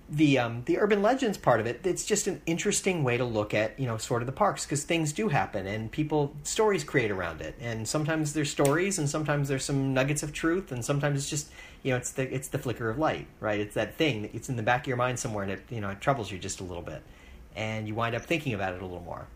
[0.10, 3.54] the um, the urban legends part of it it's just an interesting way to look
[3.54, 7.12] at you know sort of the parks because things do happen and people stories create
[7.12, 11.20] around it and sometimes there's stories and sometimes there's some nuggets of truth and sometimes
[11.20, 11.50] it's just
[11.84, 14.50] you know it's the it's the flicker of light right it's that thing that it's
[14.50, 16.60] in the back of your mind somewhere and it you know it troubles you just
[16.60, 17.02] a little bit
[17.56, 19.28] and you wind up thinking about it a little more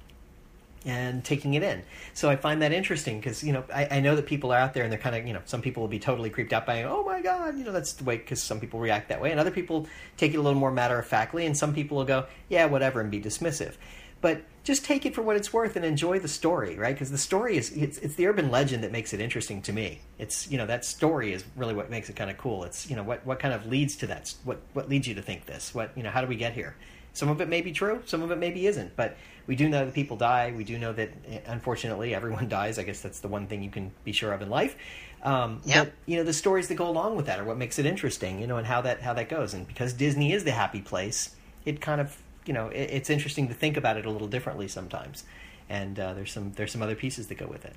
[0.86, 1.84] and taking it in.
[2.14, 4.74] So I find that interesting because you know I, I know that people are out
[4.74, 6.84] there and they're kind of you know some people will be totally creeped out by
[6.84, 9.40] oh my god you know that's the way because some people react that way and
[9.40, 9.88] other people
[10.18, 13.02] take it a little more matter of factly and some people will go yeah whatever
[13.02, 13.74] and be dismissive.
[14.22, 16.94] But just take it for what it's worth and enjoy the story, right?
[16.94, 20.02] Because the story is it's, it's the urban legend that makes it interesting to me.
[20.20, 22.64] It's you know that story is really what makes it kind of cool.
[22.64, 25.22] It's you know what what kind of leads to that what what leads you to
[25.22, 25.74] think this?
[25.74, 26.76] What you know how do we get here?
[27.14, 29.18] Some of it may be true, some of it maybe isn't, but
[29.48, 30.54] we do know that people die.
[30.56, 32.80] We do know that, eh, unfortunately, everyone dies.
[32.80, 34.78] I guess that's the one thing you can be sure of in life.
[35.24, 35.86] Um, Yep.
[35.86, 38.40] But you know, the stories that go along with that are what makes it interesting.
[38.40, 39.54] You know, and how that how that goes.
[39.54, 43.48] And because Disney is the happy place, it kind of you know it, it's interesting
[43.48, 45.24] to think about it a little differently sometimes.
[45.70, 47.76] And uh, there's some there's some other pieces that go with it.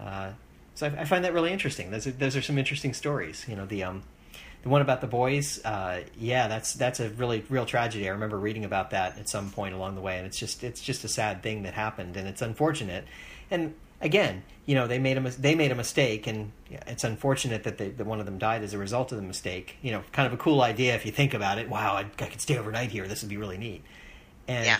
[0.00, 0.30] Uh,
[0.74, 1.90] so I, I find that really interesting.
[1.90, 3.44] Those are, those are some interesting stories.
[3.48, 4.02] You know, the um,
[4.62, 8.08] the one about the boys, uh, yeah, that's that's a really real tragedy.
[8.08, 10.80] I remember reading about that at some point along the way, and it's just it's
[10.80, 13.04] just a sad thing that happened, and it's unfortunate.
[13.50, 16.52] And again, you know, they made a they made a mistake, and
[16.86, 19.76] it's unfortunate that, they, that one of them died as a result of the mistake.
[19.82, 21.68] You know, kind of a cool idea if you think about it.
[21.68, 23.08] Wow, I, I could stay overnight here.
[23.08, 23.82] This would be really neat.
[24.46, 24.78] And Yeah.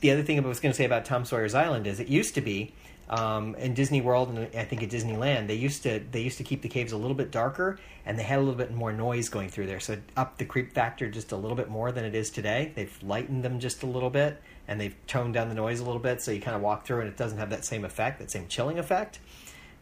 [0.00, 2.34] the other thing I was going to say about Tom Sawyer's Island is it used
[2.36, 2.72] to be
[3.08, 6.44] um, in Disney World and I think at Disneyland they used to they used to
[6.44, 9.28] keep the caves a little bit darker and they had a little bit more noise
[9.28, 12.04] going through there, so it upped the creep factor just a little bit more than
[12.04, 12.72] it is today.
[12.74, 16.00] They've lightened them just a little bit and they've toned down the noise a little
[16.00, 18.30] bit, so you kind of walk through and it doesn't have that same effect, that
[18.30, 19.18] same chilling effect.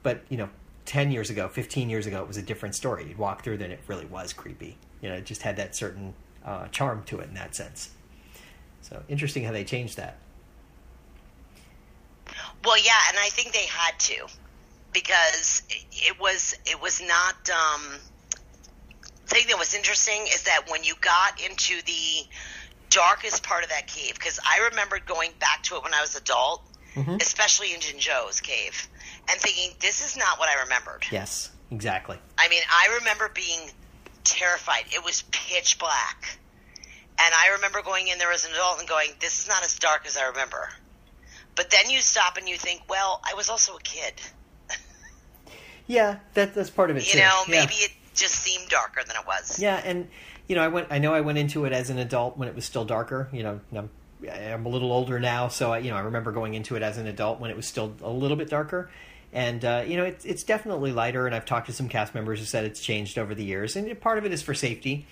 [0.03, 0.49] But you know,
[0.85, 3.07] ten years ago, fifteen years ago, it was a different story.
[3.09, 4.76] You'd walk through then it really was creepy.
[5.01, 6.14] You know, it just had that certain
[6.45, 7.91] uh, charm to it in that sense.
[8.80, 10.18] So interesting how they changed that.
[12.64, 14.26] Well, yeah, and I think they had to
[14.93, 17.51] because it- was it was not.
[17.51, 17.99] Um,
[19.26, 22.26] thing that was interesting is that when you got into the
[22.93, 26.16] darkest part of that cave, because I remember going back to it when I was
[26.16, 26.62] adult,
[26.95, 27.16] mm-hmm.
[27.20, 28.88] especially in Injun Joe's cave,
[29.28, 31.05] and thinking this is not what I remembered.
[31.11, 32.18] Yes, exactly.
[32.38, 33.70] I mean, I remember being
[34.24, 34.84] terrified.
[34.95, 36.38] It was pitch black.
[37.18, 39.78] And I remember going in there as an adult and going, this is not as
[39.78, 40.68] dark as I remember.
[41.55, 44.14] But then you stop and you think, well, I was also a kid.
[45.86, 47.18] Yeah, that, that's part of it You too.
[47.18, 47.61] know, Yeah.
[47.61, 49.59] maybe it just seemed darker than it was.
[49.61, 50.09] Yeah, and
[50.53, 50.88] you know, I went.
[50.90, 53.26] I know I went into it as an adult when it was still darker.
[53.32, 53.88] You know, I'm,
[54.30, 56.98] I'm a little older now, so I, you know, I remember going into it as
[56.98, 58.90] an adult when it was still a little bit darker.
[59.32, 61.24] And uh, you know, it's it's definitely lighter.
[61.24, 63.98] And I've talked to some cast members who said it's changed over the years, and
[63.98, 65.07] part of it is for safety.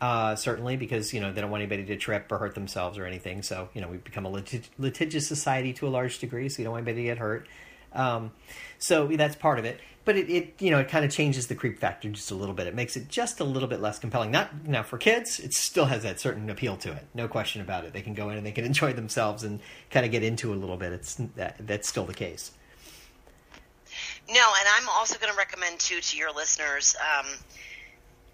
[0.00, 3.04] Uh, certainly, because you know they don't want anybody to trip or hurt themselves or
[3.04, 3.42] anything.
[3.42, 6.66] So you know we've become a litig- litigious society to a large degree, so you
[6.66, 7.48] don't want anybody to get hurt.
[7.92, 8.30] Um,
[8.78, 9.80] so that's part of it.
[10.04, 12.54] But it, it you know it kind of changes the creep factor just a little
[12.54, 12.66] bit.
[12.66, 14.30] It makes it just a little bit less compelling.
[14.30, 17.06] Not now for kids, it still has that certain appeal to it.
[17.14, 17.92] No question about it.
[17.92, 20.56] They can go in and they can enjoy themselves and kind of get into a
[20.56, 20.92] little bit.
[20.92, 22.52] It's that, that's still the case.
[24.28, 27.26] No, and I'm also going to recommend too to your listeners, um,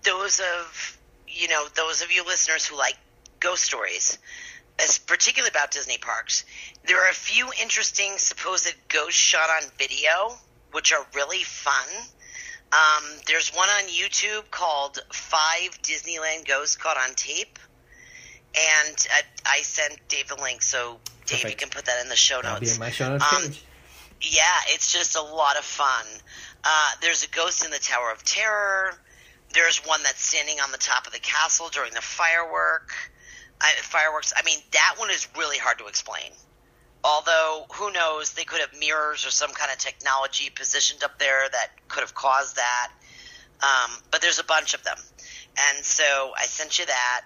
[0.02, 0.98] those of
[1.28, 2.96] you know those of you listeners who like
[3.40, 4.18] ghost stories,
[5.06, 6.44] particularly about Disney parks.
[6.86, 10.36] There are a few interesting supposed ghosts shot on video,
[10.72, 11.88] which are really fun.
[12.72, 17.58] Um, there's one on YouTube called Five Disneyland Ghosts Caught on Tape.
[18.54, 21.50] And I, I sent Dave the link, so Dave, Perfect.
[21.50, 22.60] you can put that in the show notes.
[22.60, 23.62] Be in my show notes Um, page.
[24.22, 26.04] yeah, it's just a lot of fun.
[26.64, 28.94] Uh, there's a ghost in the Tower of Terror.
[29.52, 32.92] There's one that's standing on the top of the castle during the firework.
[33.60, 34.32] I, fireworks.
[34.36, 36.30] I mean, that one is really hard to explain.
[37.02, 38.32] Although, who knows?
[38.32, 42.14] They could have mirrors or some kind of technology positioned up there that could have
[42.14, 42.90] caused that.
[43.62, 44.96] Um, but there's a bunch of them,
[45.68, 47.22] and so I sent you that.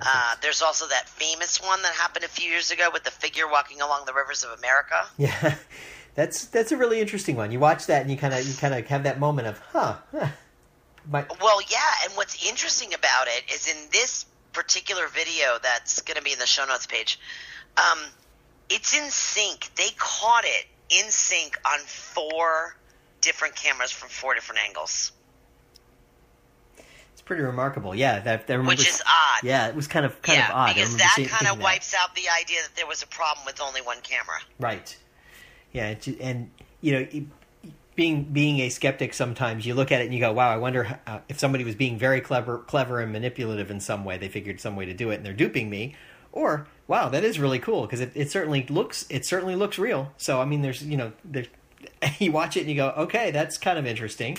[0.00, 3.46] Uh, there's also that famous one that happened a few years ago with the figure
[3.48, 5.06] walking along the rivers of America.
[5.18, 5.54] Yeah,
[6.14, 7.52] that's that's a really interesting one.
[7.52, 9.96] You watch that and you kind of you kind of have that moment of, huh,
[10.10, 10.28] huh.
[11.10, 16.16] My, Well, yeah, and what's interesting about it is in this particular video that's going
[16.16, 17.20] to be in the show notes page,
[17.76, 17.98] um,
[18.70, 19.74] it's in sync.
[19.76, 22.76] They caught it in sync on four
[23.20, 25.12] different cameras from four different angles,
[27.14, 27.94] it's pretty remarkable.
[27.94, 29.44] Yeah, that, that which is odd.
[29.44, 30.70] yeah, it was kind of kind yeah, of odd.
[30.70, 31.64] I because that kind of thinking that.
[31.64, 34.38] wipes out the idea that there was a problem with only one camera.
[34.58, 34.96] Right.
[35.72, 36.50] Yeah, and
[36.80, 40.50] you know, being being a skeptic, sometimes you look at it and you go, "Wow,
[40.50, 44.18] I wonder uh, if somebody was being very clever, clever and manipulative in some way.
[44.18, 45.94] They figured some way to do it, and they're duping me."
[46.32, 50.12] Or, "Wow, that is really cool because it, it certainly looks it certainly looks real."
[50.16, 51.46] So, I mean, there's you know, there
[52.18, 54.38] you watch it and you go, "Okay, that's kind of interesting."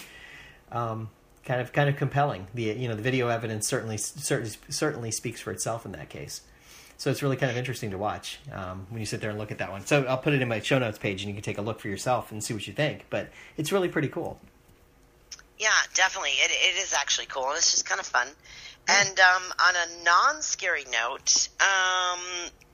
[0.71, 1.09] Um,
[1.45, 2.47] kind of kind of compelling.
[2.53, 6.41] The you know the video evidence certainly certainly certainly speaks for itself in that case.
[6.97, 9.51] So it's really kind of interesting to watch um, when you sit there and look
[9.51, 9.85] at that one.
[9.85, 11.79] So I'll put it in my show notes page, and you can take a look
[11.81, 13.05] for yourself and see what you think.
[13.09, 14.39] But it's really pretty cool.
[15.57, 16.31] Yeah, definitely.
[16.31, 18.27] It, it is actually cool, and it's just kind of fun.
[18.87, 22.19] And um, on a non-scary note, um,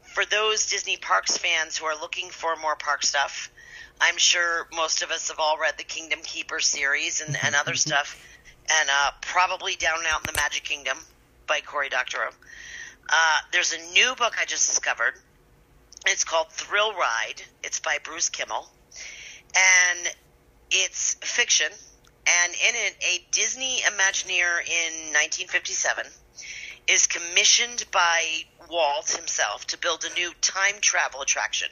[0.04, 3.50] for those Disney Parks fans who are looking for more park stuff,
[4.02, 7.76] I'm sure most of us have all read the Kingdom Keeper series and, and other
[7.76, 8.22] stuff,
[8.70, 10.98] and uh, probably Down and Out in the Magic Kingdom
[11.48, 12.30] by Cory Doctorow.
[13.10, 15.14] Uh, there's a new book I just discovered.
[16.08, 17.42] It's called Thrill Ride.
[17.64, 18.68] It's by Bruce Kimmel,
[19.56, 20.16] and
[20.72, 21.72] it's fiction
[22.44, 26.06] and in it, a Disney Imagineer in 1957
[26.88, 31.70] is commissioned by Walt himself to build a new time travel attraction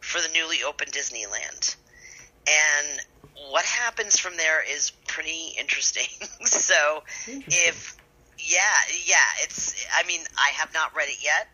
[0.00, 1.76] for the newly opened Disneyland.
[2.46, 3.00] And
[3.50, 6.08] what happens from there is pretty interesting.
[6.44, 7.96] so, if
[8.38, 8.60] yeah,
[9.04, 9.86] yeah, it's.
[9.94, 11.48] I mean, I have not read it yet,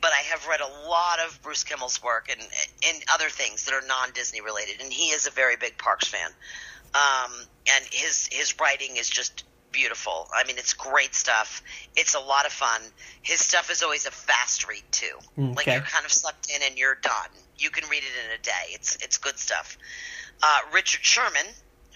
[0.00, 3.74] but I have read a lot of Bruce Kimmel's work and and other things that
[3.74, 6.30] are non Disney related, and he is a very big Parks fan.
[6.94, 7.32] Um,
[7.74, 10.28] and his his writing is just beautiful.
[10.34, 11.62] I mean, it's great stuff.
[11.94, 12.80] It's a lot of fun.
[13.22, 15.06] His stuff is always a fast read too.
[15.38, 15.52] Okay.
[15.54, 17.28] Like you're kind of sucked in and you're done.
[17.58, 18.72] You can read it in a day.
[18.72, 19.76] It's it's good stuff.
[20.42, 21.46] Uh, Richard Sherman,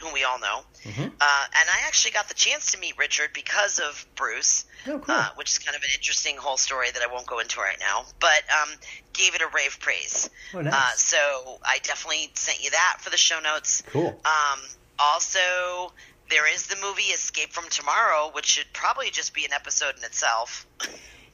[0.01, 3.79] whom we all know, uh, and I actually got the chance to meet Richard because
[3.79, 5.15] of Bruce, Oh, cool.
[5.15, 7.77] uh, which is kind of an interesting whole story that I won't go into right
[7.79, 8.05] now.
[8.21, 8.69] But um,
[9.13, 10.29] gave it a rave praise.
[10.55, 10.75] Oh, nice.
[10.75, 13.83] Uh, so I definitely sent you that for the show notes.
[13.91, 14.09] Cool.
[14.25, 14.61] Um,
[15.03, 15.93] also,
[16.31, 20.05] there is the movie Escape from Tomorrow, which should probably just be an episode in
[20.05, 20.67] itself.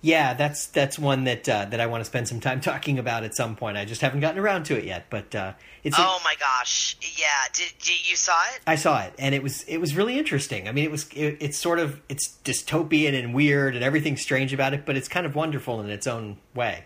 [0.01, 3.25] Yeah, that's that's one that uh, that I want to spend some time talking about
[3.25, 3.77] at some point.
[3.77, 5.99] I just haven't gotten around to it yet, but uh, it's.
[5.99, 6.97] a- oh my gosh!
[7.19, 8.61] Yeah, did, did you saw it?
[8.64, 10.69] I saw it, and it was it was really interesting.
[10.69, 14.53] I mean, it was it, it's sort of it's dystopian and weird, and everything's strange
[14.55, 16.85] about it, but it's kind of wonderful in its own way.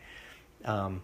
[0.65, 1.03] Um,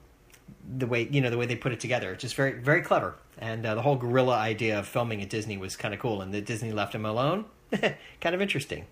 [0.76, 3.16] the way you know the way they put it together, it's just very very clever,
[3.38, 6.32] and uh, the whole guerrilla idea of filming at Disney was kind of cool, and
[6.34, 7.46] that Disney left him alone,
[8.20, 8.84] kind of interesting.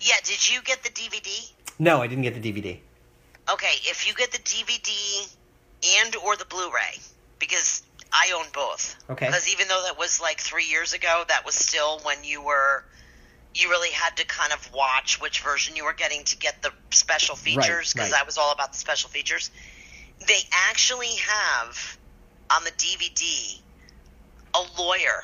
[0.00, 1.52] Yeah, did you get the DVD?
[1.78, 2.78] No, I didn't get the DVD.
[3.50, 5.36] Okay, if you get the DVD
[6.00, 7.00] and or the Blu-ray,
[7.38, 7.82] because
[8.12, 8.96] I own both.
[9.10, 9.26] Okay.
[9.26, 12.84] Because even though that was like three years ago, that was still when you were
[13.54, 16.72] you really had to kind of watch which version you were getting to get the
[16.90, 18.22] special features because right.
[18.22, 19.50] I was all about the special features.
[20.26, 21.98] They actually have
[22.50, 23.60] on the DVD
[24.54, 25.22] a lawyer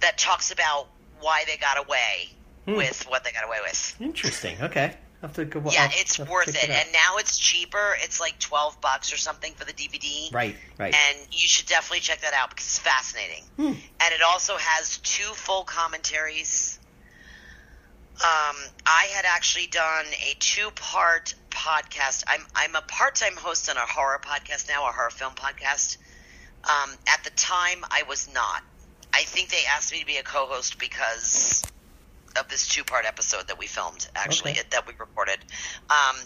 [0.00, 0.88] that talks about
[1.20, 2.30] why they got away
[2.66, 2.76] Hmm.
[2.76, 3.96] with what they got away with.
[4.00, 4.60] Interesting.
[4.62, 4.96] Okay.
[5.22, 5.68] I'll have to go.
[5.70, 6.70] Yeah, I'll- it's I'll worth check it.
[6.70, 7.96] And now it's cheaper.
[8.02, 10.28] It's like 12 bucks or something for the DVD.
[10.32, 10.94] right, right.
[10.94, 13.42] And you should definitely check that out because it's fascinating.
[13.56, 13.72] Hmm.
[14.00, 16.77] And it also has two full commentaries.
[18.20, 22.24] Um, I had actually done a two-part podcast.
[22.26, 25.98] I'm I'm a part-time host on a horror podcast now, a horror film podcast.
[26.64, 28.62] Um, at the time, I was not.
[29.14, 31.62] I think they asked me to be a co-host because
[32.38, 34.62] of this two-part episode that we filmed, actually Okay.
[34.70, 35.38] that we recorded.
[35.88, 36.16] Um,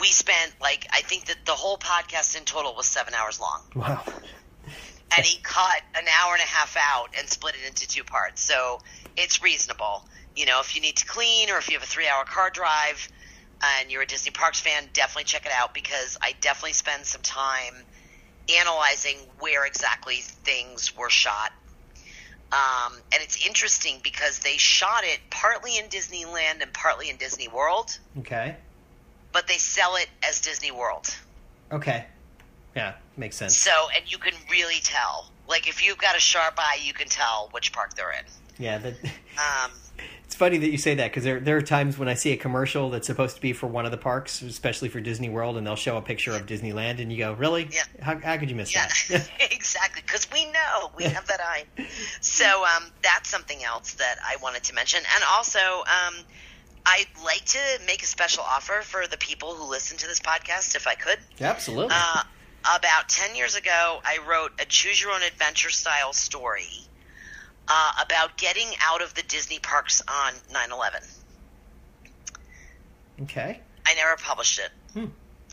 [0.00, 3.62] we spent like I think that the whole podcast in total was seven hours long
[3.74, 4.04] wow.
[5.16, 8.40] and he cut an hour and a half out and split it into two parts.
[8.42, 8.80] So
[9.16, 10.04] it's reasonable.
[10.40, 12.48] You know, if you need to clean or if you have a three hour car
[12.48, 13.06] drive
[13.62, 17.20] and you're a Disney Parks fan, definitely check it out because I definitely spend some
[17.20, 17.74] time
[18.58, 21.50] analyzing where exactly things were shot.
[22.52, 27.48] Um, and it's interesting because they shot it partly in Disneyland and partly in Disney
[27.48, 28.56] World, Okay.
[29.32, 31.14] but they sell it as Disney World.
[31.70, 32.06] Okay.
[32.74, 33.58] Yeah, makes sense.
[33.58, 35.30] So, and you can really tell.
[35.46, 38.24] Like, if you've got a sharp eye, you can tell which park they're in.
[38.58, 38.94] Yeah, that,
[39.36, 39.70] Um,
[40.40, 42.88] funny that you say that because there there are times when I see a commercial
[42.88, 45.76] that's supposed to be for one of the parks, especially for Disney World, and they'll
[45.76, 47.68] show a picture of Disneyland, and you go, "Really?
[47.70, 47.82] Yeah.
[48.00, 50.00] How, how could you miss yeah, that?" exactly.
[50.00, 51.64] Because we know we have that eye.
[52.22, 56.14] So um, that's something else that I wanted to mention, and also um,
[56.86, 60.74] I'd like to make a special offer for the people who listen to this podcast,
[60.74, 61.18] if I could.
[61.38, 61.94] Absolutely.
[61.94, 62.22] Uh,
[62.76, 66.88] about 10 years ago, I wrote a choose your own adventure style story
[67.70, 71.00] uh, about getting out of the Disney parks on 9 11.
[73.22, 73.60] okay.
[73.86, 74.70] I never published it.
[74.92, 75.06] Hmm.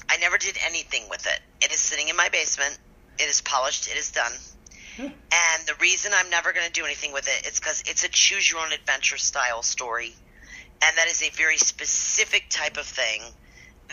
[0.10, 1.40] I never did anything with it.
[1.62, 2.78] It is sitting in my basement.
[3.20, 3.88] It is polished.
[3.90, 4.32] It is done.
[4.98, 5.06] Hmm.
[5.08, 8.10] And the reason I'm never going to do anything with it is because it's a
[8.10, 10.14] choose your own adventure style story.
[10.84, 13.22] And that is a very specific type of thing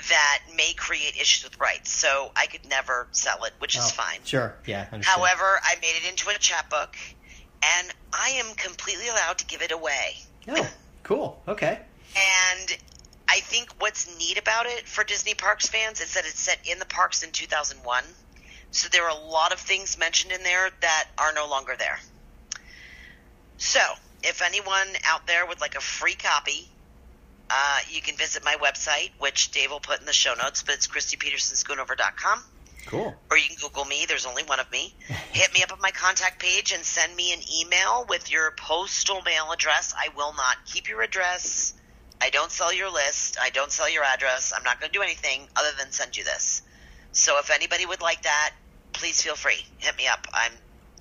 [0.09, 1.91] that may create issues with rights.
[1.91, 4.19] So I could never sell it, which is Oh, fine.
[4.25, 4.55] Sure.
[4.67, 4.87] Yeah.
[4.93, 5.15] understood.
[5.19, 6.97] However, I made it into a chapbook,
[7.79, 10.17] and I am completely allowed to give it away.
[10.49, 10.69] Oh,
[11.03, 11.43] cool.
[11.49, 11.79] Okay.
[12.17, 12.77] And
[13.29, 16.79] I think what's neat about it for Disney Parks fans is that it's set in
[16.79, 18.05] the parks in 2001.
[18.71, 21.99] So there are a lot of things mentioned in there that are no longer there.
[23.57, 23.81] So,
[24.23, 26.69] if anyone out there would like a free copy,
[27.49, 30.75] uh, you can visit my website, which Dave will put in the show notes, but
[30.75, 32.43] it's KristiPetersenSchoonover.com
[32.87, 33.15] Cool.
[33.31, 34.05] or you can Google me.
[34.07, 34.95] There's only one of me.
[35.33, 39.23] Hit me up on my contact page and send me an email with your postal
[39.23, 39.95] mail address.
[39.99, 41.75] I will not keep your address.
[42.21, 43.37] I don't sell your list.
[43.43, 44.53] I don't sell your address.
[44.57, 46.63] I'm not going to do anything other than send you this.
[47.13, 48.51] So if anybody would like that,
[48.93, 49.63] please feel free.
[49.79, 50.27] Hit me up.
[50.33, 50.53] I'm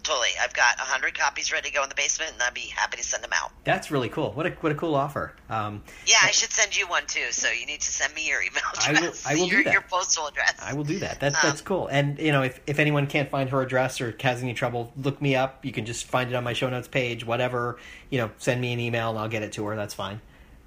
[0.03, 0.29] totally.
[0.41, 3.03] I've got 100 copies ready to go in the basement, and I'd be happy to
[3.03, 3.51] send them out.
[3.63, 4.31] That's really cool.
[4.33, 5.33] What a what a cool offer.
[5.49, 7.31] Um, Yeah, I should send you one too.
[7.31, 9.25] So you need to send me your email I will- address.
[9.25, 9.73] I will do that.
[9.73, 10.55] Your postal address.
[10.61, 11.19] I will do that.
[11.21, 11.87] That Um, that's cool.
[11.87, 15.21] And you know, if if anyone can't find her address or has any trouble, look
[15.21, 15.63] me up.
[15.65, 17.25] You can just find it on my show notes page.
[17.25, 17.79] Whatever.
[18.09, 19.75] You know, send me an email and I'll get it to her.
[19.75, 20.21] That's fine.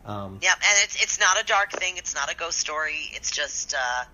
[0.05, 1.97] Um, Yeah, and it's it's not a dark thing.
[1.97, 3.11] It's not a ghost story.
[3.13, 4.05] It's just uh,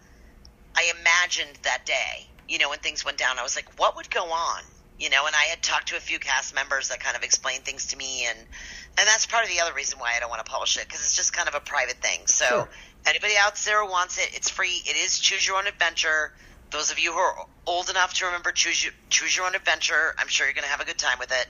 [0.74, 2.26] I imagined that day.
[2.48, 4.62] You know, when things went down, I was like, what would go on?
[5.02, 7.64] You know, and I had talked to a few cast members that kind of explained
[7.64, 10.44] things to me, and and that's part of the other reason why I don't want
[10.46, 12.20] to publish it because it's just kind of a private thing.
[12.26, 12.68] So Sure.
[13.06, 14.80] anybody out there who wants it, it's free.
[14.86, 16.32] It is choose your own adventure.
[16.70, 20.14] Those of you who are old enough to remember choose your, choose your own adventure,
[20.18, 21.48] I'm sure you're going to have a good time with it.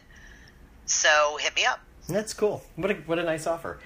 [0.86, 1.80] So hit me up.
[2.09, 2.62] That's cool.
[2.76, 3.78] What a what a nice offer.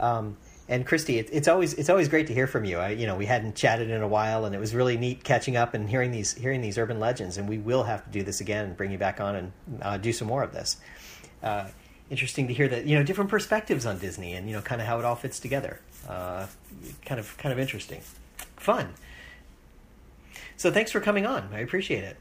[0.00, 0.36] Um,
[0.72, 2.78] and Kristi, it, it's always it's always great to hear from you.
[2.78, 5.54] I, you know, we hadn't chatted in a while, and it was really neat catching
[5.54, 7.36] up and hearing these hearing these urban legends.
[7.36, 9.52] And we will have to do this again and bring you back on and
[9.82, 10.78] uh, do some more of this.
[11.42, 11.68] Uh,
[12.10, 14.86] interesting to hear that you know different perspectives on Disney and you know kind of
[14.86, 15.78] how it all fits together.
[16.08, 16.46] Uh,
[17.04, 18.00] kind of kind of interesting,
[18.56, 18.94] fun.
[20.56, 21.50] So thanks for coming on.
[21.52, 22.16] I appreciate it.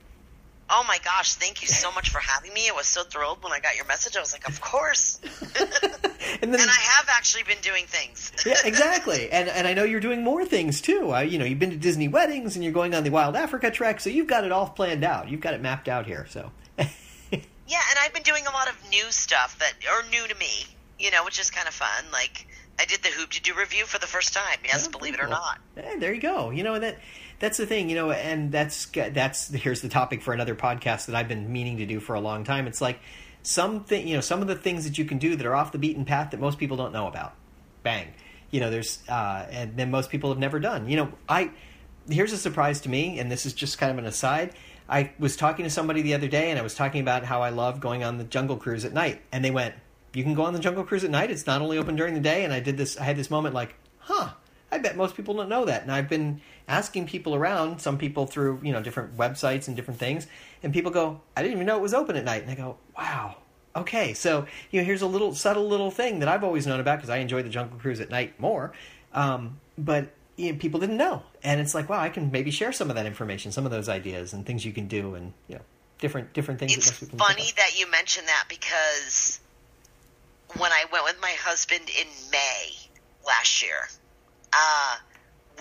[0.73, 2.69] Oh my gosh, thank you so much for having me.
[2.69, 4.15] I was so thrilled when I got your message.
[4.15, 5.19] I was like, of course.
[6.41, 8.31] And then and I have actually been doing things.
[8.45, 9.29] yeah, exactly.
[9.31, 11.13] And and I know you're doing more things too.
[11.13, 13.69] Uh, you know, you've been to Disney weddings and you're going on the Wild Africa
[13.69, 15.29] trek, so you've got it all planned out.
[15.29, 16.25] You've got it mapped out here.
[16.29, 16.87] So Yeah,
[17.89, 20.65] and I've been doing a lot of new stuff that are new to me,
[20.99, 22.05] you know, which is kind of fun.
[22.11, 22.47] Like,
[22.79, 24.57] I did the Hoop-Dee-Doo Revue for the first time.
[24.65, 25.59] Yes, Oh, believe it or not.
[25.77, 26.49] Eh, there you go.
[26.49, 26.97] You know that
[27.41, 27.89] that's the thing.
[27.89, 31.77] You know, and that's that's here's the topic for another podcast that I've been meaning
[31.77, 32.67] to do for a long time.
[32.67, 32.99] It's like
[33.43, 35.79] something you know some of the things that you can do that are off the
[35.79, 37.33] beaten path that most people don't know about.
[37.83, 38.13] Bang,
[38.51, 40.87] you know there's uh, and then most people have never done.
[40.87, 41.51] You know I
[42.07, 44.53] here's a surprise to me, and this is just kind of an aside.
[44.87, 47.49] I was talking to somebody the other day, and I was talking about how I
[47.49, 49.73] love going on the Jungle Cruise at night, and they went,
[50.13, 51.31] "You can go on the Jungle Cruise at night.
[51.31, 52.97] It's not only open during the day." And I did this.
[52.97, 54.33] I had this moment like, "Huh."
[54.73, 55.81] I bet most people don't know that.
[55.81, 56.39] And I've been
[56.71, 60.25] asking people around, some people through, you know, different websites and different things,
[60.63, 62.43] and people go, I didn't even know it was open at night.
[62.43, 63.35] And I go, wow,
[63.75, 64.13] okay.
[64.13, 67.09] So, you know, here's a little subtle little thing that I've always known about because
[67.09, 68.71] I enjoy the Jungle Cruise at night more.
[69.13, 71.23] Um, but you know, people didn't know.
[71.43, 73.89] And it's like, wow, I can maybe share some of that information, some of those
[73.89, 75.61] ideas and things you can do and, you know,
[75.99, 79.39] different different things It's that most people don't funny that you mention that because
[80.57, 82.75] when I went with my husband in May
[83.25, 83.87] last year,
[84.53, 84.95] uh,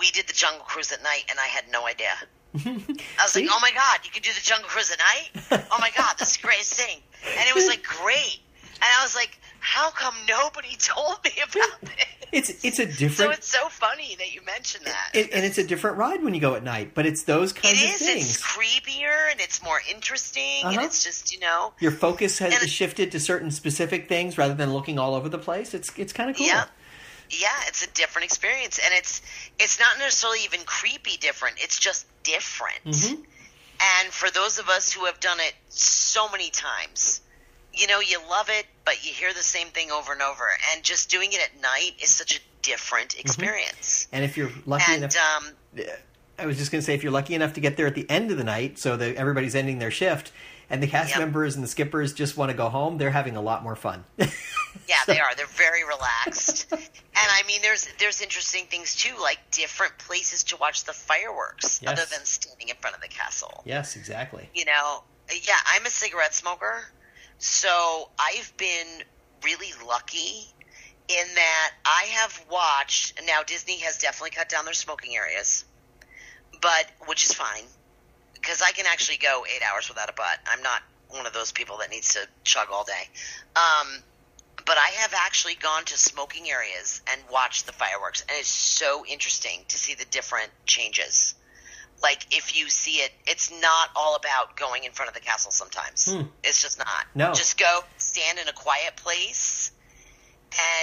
[0.01, 2.11] we did the Jungle Cruise at night, and I had no idea.
[2.57, 5.67] I was like, "Oh my god, you can do the Jungle Cruise at night!
[5.71, 6.99] Oh my god, this is the greatest thing!"
[7.39, 8.41] And it was like great,
[8.75, 13.13] and I was like, "How come nobody told me about this?" It's it's a different.
[13.17, 15.11] so it's so funny that you mentioned that.
[15.15, 17.57] it, and it's a different ride when you go at night, but it's those It
[17.57, 18.31] kinds of things.
[18.37, 20.87] It's creepier and it's more interesting, and Uh-huh.
[20.87, 24.73] it's just you know, Your focus has And shifted to certain specific things rather than
[24.73, 25.75] looking all over the place.
[25.75, 26.47] It's it's kind of cool.
[26.47, 26.65] Yeah.
[27.31, 29.23] Yeah, it's a different experience, and it's
[29.59, 31.57] it's not necessarily even creepy different.
[31.59, 32.85] It's just different.
[32.85, 33.25] Mhm.
[34.03, 37.21] And for those of us who have done it so many times,
[37.73, 40.45] you know, you love it, but you hear the same thing over and over.
[40.73, 44.07] And just doing it at night is such a different experience.
[44.13, 45.55] And if you're lucky And enough, um,
[46.39, 48.09] I was just going to say, if you're lucky enough to get there at the
[48.11, 50.31] end of the night, so that everybody's ending their shift,
[50.69, 51.19] and the cast Yep.
[51.21, 54.05] members and the skippers just want to go home, they're having a lot more fun.
[54.91, 55.35] Yeah, they are.
[55.37, 56.67] They're very relaxed.
[56.73, 56.81] and
[57.15, 61.93] I mean there's there's interesting things too, like different places to watch the fireworks Yes.
[61.93, 63.63] other than standing in front of the castle.
[63.65, 64.49] yes, exactly.
[64.55, 66.83] You know, yeah, I'm a cigarette smoker,
[67.39, 69.05] so I've been
[69.45, 70.47] really lucky
[71.09, 75.65] in that I have watched now Disney has definitely cut down their smoking areas.
[76.61, 77.65] But which is fine
[78.35, 80.39] because I can actually go 8 hours without a butt.
[80.47, 83.05] I'm not one of those people that needs to chug all day.
[83.57, 84.03] Um
[84.71, 89.05] but I have actually gone to smoking areas and watched the fireworks, and it's so
[89.05, 91.35] interesting to see the different changes.
[92.01, 95.51] Like if you see it, it's not all about going in front of the castle.
[95.51, 96.23] Sometimes Hmm.
[96.45, 97.05] it's just not.
[97.17, 97.33] No.
[97.35, 99.73] just go stand in a quiet place.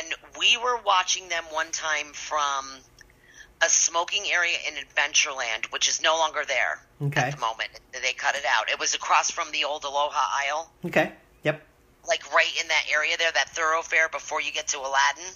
[0.01, 2.65] And we were watching them one time from
[3.61, 7.21] a smoking area in Adventureland, which is no longer there Okay.
[7.21, 7.69] at the moment.
[7.93, 8.69] They cut it out.
[8.69, 11.13] It was across from the old Aloha Isle Okay.
[11.43, 11.65] Yep.
[12.07, 15.33] Like right in that area there, that thoroughfare before you get to Aladdin.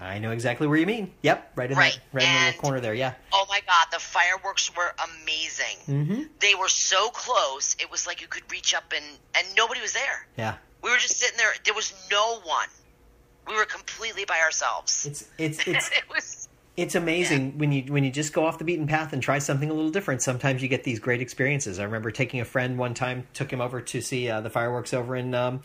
[0.00, 1.12] I know exactly where you mean.
[1.22, 1.52] Yep.
[1.54, 2.94] Right in Right, that right in the corner there.
[2.94, 3.14] Yeah.
[3.32, 4.92] Oh my god, the fireworks were
[5.22, 5.76] amazing.
[5.86, 6.22] Mm-hmm.
[6.40, 9.04] They were so close, it was like you could reach up and
[9.36, 10.26] and nobody was there.
[10.36, 10.54] Yeah.
[10.82, 11.52] We were just sitting there.
[11.64, 12.68] There was no one.
[13.46, 15.06] We were completely by ourselves.
[15.06, 16.41] It's it's it's it was
[16.76, 19.68] it's amazing when you when you just go off the beaten path and try something
[19.70, 20.22] a little different.
[20.22, 21.78] Sometimes you get these great experiences.
[21.78, 24.94] I remember taking a friend one time, took him over to see uh, the fireworks
[24.94, 25.60] over in um,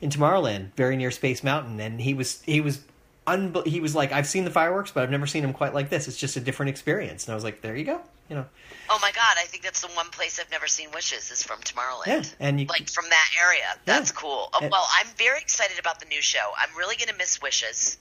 [0.00, 2.80] in Tomorrowland, very near Space Mountain, and he was he was.
[3.26, 5.88] Unbe- he was like, I've seen the fireworks, but I've never seen them quite like
[5.88, 6.08] this.
[6.08, 7.26] It's just a different experience.
[7.26, 8.00] And I was like, there you go.
[8.28, 8.46] You know,
[8.88, 11.60] Oh my god, I think that's the one place I've never seen wishes is from
[11.60, 12.06] Tomorrowland.
[12.06, 13.78] Yeah, and you- like from that area.
[13.84, 14.48] That's cool.
[14.54, 16.50] Oh, well, I'm very excited about the new show.
[16.58, 17.98] I'm really going to miss wishes.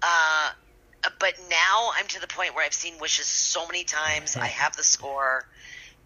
[0.00, 0.50] Uh
[1.18, 4.36] but now I'm to the point where I've seen wishes so many times.
[4.36, 5.46] I have the score.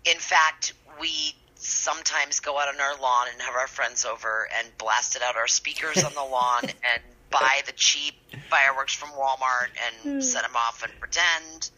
[0.05, 4.69] In fact, we sometimes go out on our lawn and have our friends over and
[4.79, 8.15] blast it out our speakers on the lawn and buy the cheap
[8.49, 9.69] fireworks from Walmart
[10.05, 11.71] and set them off and pretend.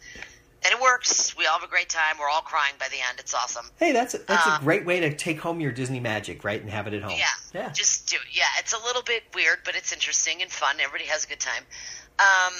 [0.64, 1.36] And it works.
[1.36, 2.14] We all have a great time.
[2.20, 3.18] We're all crying by the end.
[3.18, 3.66] It's awesome.
[3.80, 6.60] hey, that's a, that's Uh, a great way to take home your Disney magic, right,
[6.60, 7.18] and have it at home.
[7.18, 7.26] Yeah.
[7.52, 7.72] yeah.
[7.72, 8.22] Just do It.
[8.36, 10.76] Yeah, it's a little bit weird, but it's interesting and fun.
[10.80, 11.64] Everybody has a good time.
[12.20, 12.52] Um,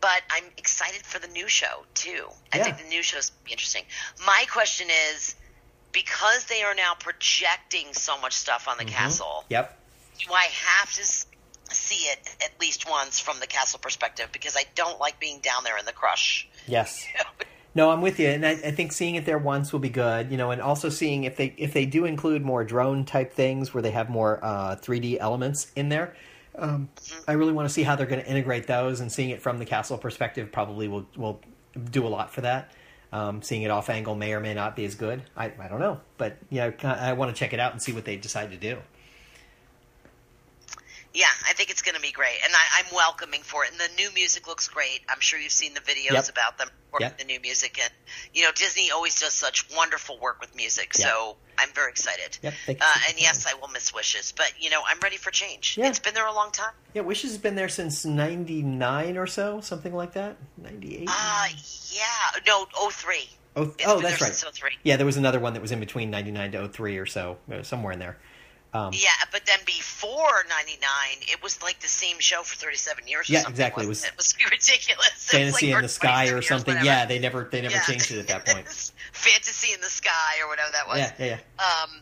[0.00, 2.26] but I'm excited for the new show too.
[2.52, 2.64] I Yeah.
[2.64, 3.84] think the new show's be interesting.
[4.26, 5.34] My question is
[5.92, 8.94] because they are now projecting so much stuff on the Mm-hmm.
[8.94, 9.76] castle, Yep.
[10.26, 11.04] do I have to
[11.70, 15.64] see it at least once from the castle perspective because I don't like being down
[15.64, 16.48] there in the crush.
[16.66, 17.06] Yes.
[17.74, 20.32] No, I'm with you, and I, I think seeing it there once will be good.
[20.32, 23.72] You know, and also seeing if they if they do include more drone type things
[23.72, 26.16] where they have more uh, 3D elements in there.
[26.58, 26.88] Um,
[27.26, 29.58] I really want to see how they're going to integrate those, and seeing it from
[29.58, 31.40] the castle perspective probably will will
[31.90, 32.72] do a lot for that.
[33.10, 35.22] Um, seeing it off angle may or may not be as good.
[35.34, 37.92] I, I don't know, but yeah, I, I want to check it out and see
[37.92, 38.78] what they decide to do.
[41.14, 43.70] Yeah, I think it's going to be great, and I, I'm welcoming for it.
[43.72, 45.00] And the new music looks great.
[45.08, 46.28] I'm sure you've seen the videos Yep.
[46.28, 47.18] about them working Yep.
[47.18, 47.90] the new music, and
[48.34, 50.92] you know Disney always does such wonderful work with music.
[50.98, 51.08] Yep.
[51.08, 52.38] So I'm very excited.
[52.42, 55.76] Yep, Uh, and yes, I will miss Wishes, but you know I'm ready for change.
[55.78, 55.88] Yeah.
[55.88, 56.72] It's been there a long time.
[56.94, 60.36] Yeah, Wishes has been there since '99 or so, something like that.
[60.58, 61.08] '98.
[61.10, 61.46] Uh,
[61.90, 62.02] yeah,
[62.46, 63.30] no, 03.
[63.56, 64.34] oh, oh, that's right.
[64.34, 64.72] since 03.
[64.84, 67.62] Yeah, there was another one that was in between '99 to 03 or so, uh,
[67.62, 68.18] somewhere in there.
[68.86, 70.80] Um, Yeah, but then before '99,
[71.22, 73.28] it was like the same show for 37 years.
[73.28, 73.84] or Yeah, exactly.
[73.84, 74.88] It It was ridiculous.
[74.88, 76.76] It was Fantasy like, in the Sky or something.
[76.84, 77.82] Yeah, they never they never Yeah.
[77.84, 78.66] changed it at that point.
[79.12, 80.98] Fantasy in the Sky or whatever that was.
[80.98, 81.26] Yeah, yeah,
[81.58, 81.64] yeah.
[81.64, 82.00] Um,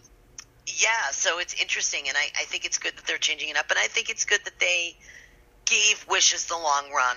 [0.67, 3.71] yeah, so it's interesting, and I, I think it's good that they're changing it up,
[3.71, 4.97] and I think it's good that they
[5.65, 7.17] gave Wishes the long run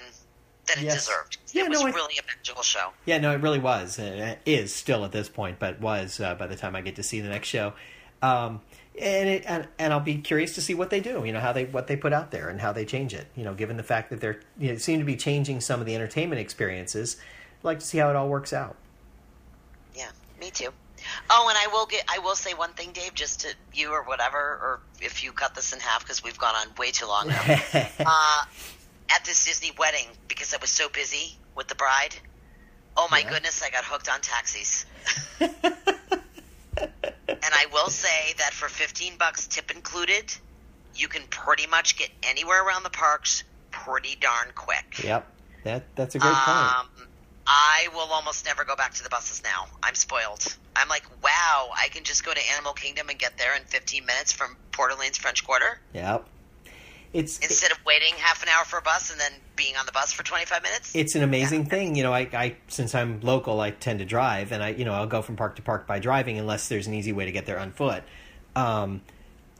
[0.67, 1.05] that it Yes.
[1.07, 1.37] deserved.
[1.51, 2.93] Yeah, it was I- really a magical show.
[3.05, 3.97] Yeah, no, it really was.
[3.97, 6.95] and It is still at this point, but was uh, by the time I get
[6.97, 7.73] to see the next show.
[8.21, 8.61] Um,
[8.99, 11.23] and, it, and and I'll be curious to see what they do.
[11.25, 13.27] You know how they what they put out there and how they change it.
[13.35, 15.85] You know, given the fact that they're you know, seem to be changing some of
[15.85, 17.17] the entertainment experiences,
[17.61, 18.75] I'd like to see how it all works out.
[19.95, 20.69] Yeah, me too.
[21.29, 22.03] Oh, and I will get.
[22.09, 25.55] I will say one thing, Dave, just to you or whatever, or if you cut
[25.55, 27.41] this in half because we've gone on way too long now.
[27.99, 28.45] uh,
[29.11, 32.15] at this Disney wedding, because I was so busy with the bride.
[32.97, 33.29] Oh my Yeah.
[33.29, 34.85] goodness, I got hooked on taxis.
[36.77, 36.89] and
[37.27, 40.33] I will say that for fifteen bucks, tip included,
[40.95, 45.03] you can pretty much get anywhere around the parks pretty darn quick.
[45.03, 45.27] Yep,
[45.63, 46.47] that that's a great point.
[46.47, 46.87] Um,
[47.47, 49.65] I will almost never go back to the buses now.
[49.81, 50.45] I'm spoiled.
[50.75, 54.05] I'm like, wow, I can just go to Animal Kingdom and get there in 15
[54.05, 56.27] minutes from Port Orleans French Quarter Yep,
[57.13, 59.91] it's instead of waiting half an hour for a bus and then being on the
[59.91, 60.95] bus for 25 minutes.
[60.95, 61.95] it's an amazing thing.
[61.95, 64.93] You know, I, I since I'm local, I tend to drive, and I you know
[64.93, 67.45] I'll go from park to park by driving unless there's an easy way to get
[67.45, 68.03] there on foot.
[68.55, 69.01] Um,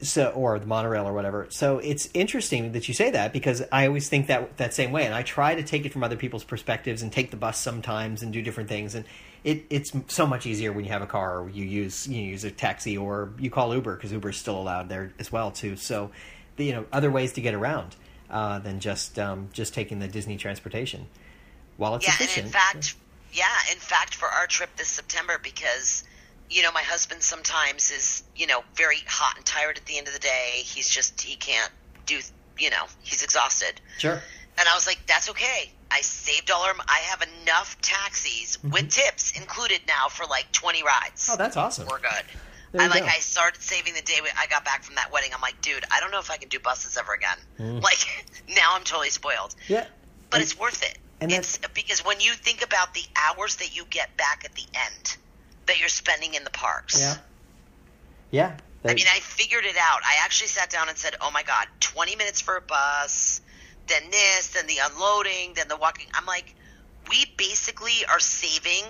[0.02, 1.46] so or the monorail or whatever.
[1.50, 5.04] So it's interesting that you say that because I always think that that same way,
[5.04, 8.22] and I try to take it from other people's perspectives and take the bus sometimes
[8.22, 8.94] and do different things.
[8.94, 9.04] And
[9.44, 12.44] it, it's so much easier when you have a car or you use you use
[12.44, 15.76] a taxi or you call Uber because Uber is still allowed there as well too.
[15.76, 16.10] So
[16.56, 17.96] the, you know other ways to get around
[18.30, 21.06] uh, than just um, just taking the Disney transportation.
[21.76, 22.94] While it's yeah, efficient, and in fact,
[23.32, 26.04] yeah, in fact, for our trip this September, because
[26.50, 30.06] you know my husband sometimes is you know very hot and tired at the end
[30.08, 30.62] of the day.
[30.64, 31.72] He's just he can't
[32.06, 32.20] do
[32.58, 33.80] you know he's exhausted.
[33.98, 34.22] sure.
[34.58, 35.72] And I was like, that's okay.
[35.90, 36.74] I saved all our.
[36.86, 41.24] I have enough taxis with tips included now for like twenty rides.
[41.24, 41.32] Mm-hmm.
[41.32, 41.88] Oh, that's awesome.
[41.88, 42.24] We're good.
[42.78, 43.02] I like.
[43.02, 43.08] go.
[43.08, 45.30] I started saving the day I got back from that wedding.
[45.34, 47.38] I'm like, dude, I don't know if I can do buses ever again.
[47.82, 49.54] Like now, I'm totally spoiled.
[49.66, 49.68] Mm.
[49.68, 49.86] Yeah,
[50.30, 50.98] But And- it's worth it.
[51.20, 54.64] and it's because when you think about the hours that you get back at the
[54.74, 55.16] end
[55.66, 56.98] that you're spending in the parks.
[57.00, 57.16] yeah,
[58.30, 58.56] yeah.
[58.84, 60.00] I mean, I figured it out.
[60.04, 63.42] I actually sat down and said, "Oh my god, 20 minutes for a bus,
[63.88, 66.54] then this, then the unloading, then the walking." I'm like,
[67.10, 68.84] we basically are saving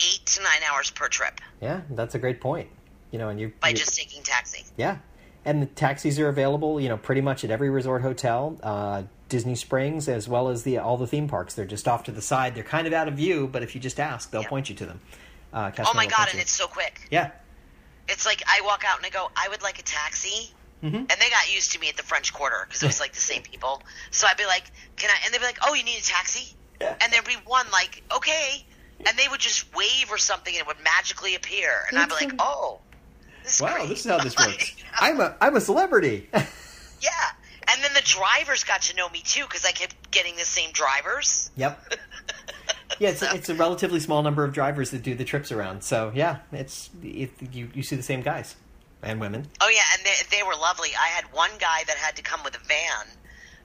[0.00, 2.68] eight to nine hours per trip yeah, that's a great point.
[3.14, 4.64] You know, and you by you- just taking taxi.
[4.76, 4.96] Yeah,
[5.44, 6.80] and the taxis are available.
[6.80, 10.78] You know, pretty much at every resort hotel, uh, Disney Springs, as well as the
[10.78, 11.54] all the theme parks.
[11.54, 12.56] They're just off to the side.
[12.56, 14.48] They're kind of out of view, but if you just ask, they'll Yeah.
[14.48, 15.00] point you to them.
[15.52, 16.40] Uh, Oh my god, point and you.
[16.40, 17.06] it's so quick.
[17.12, 17.30] yeah,
[18.08, 20.52] It's like I walk out and I go, "I would like a taxi."
[20.82, 20.96] Mm-hmm.
[20.96, 23.20] And they got used to me at the French Quarter because it was like the
[23.20, 23.80] same people.
[24.10, 24.64] So I'd be like,
[24.96, 26.96] "Can I?" And they'd be like, "Oh, you need a taxi?" Yeah.
[27.00, 28.66] And there'd be one like, "Okay,"
[29.06, 32.14] and they would just wave or something, and it would magically appear, and I'd be
[32.16, 32.80] like, "Oh,
[33.60, 34.74] wow, great." this is how this Like, works.
[35.00, 36.28] I'm a I'm a celebrity.
[36.32, 37.10] yeah.
[37.66, 40.70] And then the drivers got to know me too because I kept getting the same
[40.72, 41.50] drivers.
[41.56, 41.80] yep.
[43.00, 45.82] Yeah, it's, it's a relatively small number of drivers that do the trips around.
[45.82, 48.54] So yeah, it's it, you you see the same guys
[49.02, 49.48] and women.
[49.60, 50.90] Oh yeah, and they, they were lovely.
[50.98, 53.06] I had one guy that had to come with a van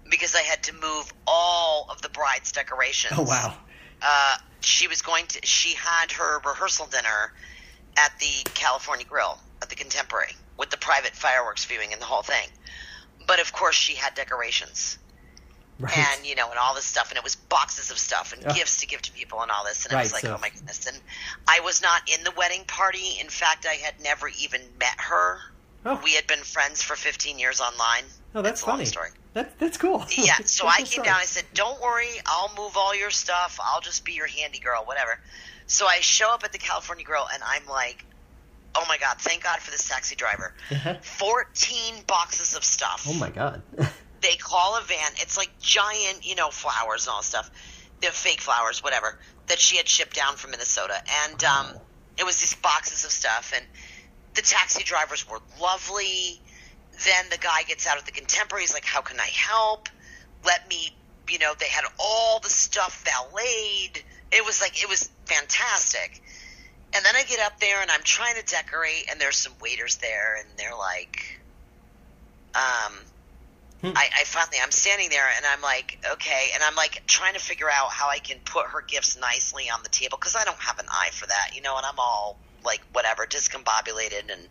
[0.09, 3.13] because I had to move all of the bride's decorations.
[3.19, 3.53] Oh wow.
[4.01, 7.31] uh, she was going to she had her rehearsal dinner
[7.97, 12.21] at the California Grill at the Contemporary with the private fireworks viewing and the whole
[12.23, 12.47] thing.
[13.27, 14.97] But of course, she had decorations
[15.79, 15.97] Right.
[15.97, 18.51] and you know and all this stuff, and it was boxes of stuff and Yeah.
[18.53, 20.37] gifts to give to people and all this, and it Right, was like, so- oh
[20.37, 20.85] my goodness!
[20.85, 20.99] And
[21.47, 23.17] I was not in the wedding party.
[23.19, 25.39] In fact, I had never even met her.
[25.85, 25.95] Oh.
[26.03, 28.03] We had been friends for 15 years online.
[28.35, 28.79] oh, that's a funny.
[28.79, 29.09] long story.
[29.33, 30.05] That, that's cool.
[30.17, 31.05] Yeah, so I came story.
[31.07, 31.15] down.
[31.21, 33.57] I said, "Don't worry, I'll move all your stuff.
[33.63, 35.17] I'll just be your handy girl, whatever."
[35.67, 38.03] So I show up at the California Grill, and I'm like,
[38.75, 40.53] "Oh my god, thank God for this taxi driver!
[41.01, 43.05] Fourteen boxes of stuff.
[43.07, 43.61] oh my god.
[44.21, 45.11] They call a van.
[45.21, 47.49] It's like giant, you know, flowers and all this stuff.
[48.01, 49.17] They're fake flowers, whatever,
[49.47, 51.67] that she had shipped down from Minnesota, and um,
[52.17, 53.53] it was these boxes of stuff.
[53.55, 53.65] And
[54.33, 56.41] the taxi drivers were lovely.
[57.05, 58.63] then the guy gets out of the contemporary.
[58.63, 59.87] He's like, "How can I help?
[60.45, 60.93] Let me."
[61.29, 64.03] You know, they had all the stuff valeted.
[64.33, 66.21] It was like it was fantastic.
[66.93, 69.97] And then I get up there and I'm trying to decorate, and there's some waiters
[69.97, 71.19] there, and they're like,
[72.55, 72.97] um,
[73.83, 77.39] I, I finally I'm standing there and I'm like, okay, and I'm like trying to
[77.39, 80.59] figure out how I can put her gifts nicely on the table because I don't
[80.59, 84.31] have an eye for that, you know, and I'm all like whatever, discombobulated.
[84.31, 84.49] And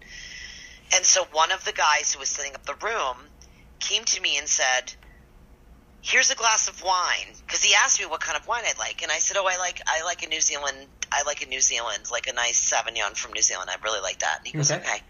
[0.95, 3.17] and so one of the guys who was setting up the room
[3.81, 4.95] came to me and said,
[6.01, 9.03] "Here's a glass of wine," because he asked me what kind of wine I'd like,
[9.03, 11.61] and I said, "Oh, I like I like a New Zealand, I like a New
[11.61, 13.71] Zealand, like a nice Sauvignon from New Zealand.
[13.71, 14.81] I really like that." And he goes, Okay.
[14.81, 15.03] "Okay."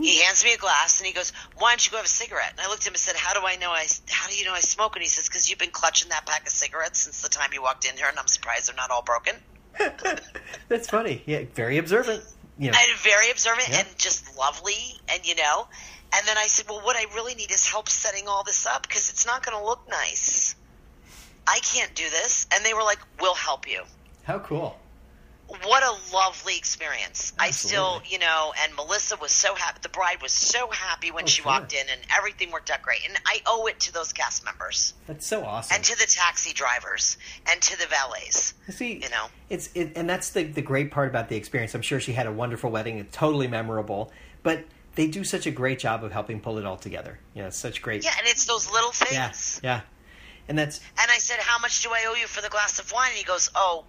[0.00, 2.52] He hands me a glass and he goes, "Why don't you go have a cigarette?"
[2.52, 3.84] And I looked at him and said, "How do I know I?
[4.08, 6.46] How do you know I smoke?" And he says, "Because you've been clutching that pack
[6.46, 9.02] of cigarettes since the time you walked in here, and I'm surprised they're not all
[9.02, 9.34] broken."
[10.68, 11.22] That's funny.
[11.26, 12.22] Yeah, very observant.
[12.60, 13.80] You know, and very observant Yeah.
[13.80, 15.68] and just lovely and you know
[16.14, 18.82] and then i said well what i really need is help setting all this up
[18.82, 20.54] because it's not going to look nice
[21.46, 23.82] i can't do this and they were like we'll help you
[24.24, 24.78] how cool.
[25.64, 30.20] what a lovely experience i still you know and melissa was so happy the bride
[30.22, 31.46] was so happy when Oh, she sure.
[31.52, 34.92] walked in and everything worked out great and i owe it to those cast members
[35.06, 35.74] That's so awesome.
[35.74, 37.16] and to the taxi drivers
[37.50, 41.08] and to the valets See, you know it's it, and that's the the great part
[41.08, 41.74] about the experience.
[41.74, 44.12] I'm sure she had a wonderful wedding, it's totally memorable.
[44.42, 44.64] But
[44.98, 47.18] they do such a great job of helping pull it all together.
[47.34, 48.04] You know, it's such great.
[48.04, 49.80] yeah and it's those little things yeah, yeah.
[50.48, 52.90] And that's And I said, "How much do I owe you for the glass of
[52.92, 53.84] wine?" And he goes, "Oh,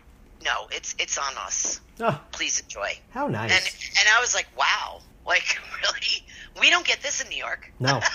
[0.46, 1.82] no, it's it's on us.
[2.00, 3.52] oh, Please enjoy." how nice.
[3.52, 3.66] And
[4.00, 6.26] and I was like, "Wow, like really?
[6.60, 8.00] We don't get this in New York." No.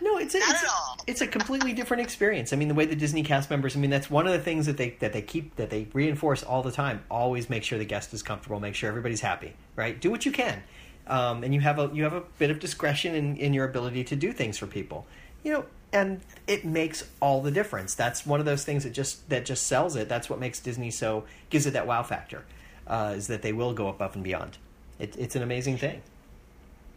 [0.00, 0.96] No, it's a, Not it's, at all.
[1.08, 2.52] it's a completely different experience.
[2.52, 3.74] I mean, the way the Disney cast members.
[3.74, 6.42] I mean, that's one of the things that they that they keep that they reinforce
[6.44, 7.02] all the time.
[7.10, 8.60] Always make sure the guest is comfortable.
[8.60, 9.54] Make sure everybody's happy.
[9.76, 9.98] Right?
[9.98, 10.62] Do what you can,
[11.08, 14.04] um, and you have a you have a bit of discretion in, in your ability
[14.04, 15.06] to do things for people.
[15.44, 17.94] You know, and it makes all the difference.
[17.94, 20.08] That's one of those things that just that just sells it.
[20.08, 22.44] That's what makes Disney so gives it that wow factor.
[22.86, 24.56] Uh, is that they will go above and beyond.
[24.98, 26.00] It, it's an amazing thing.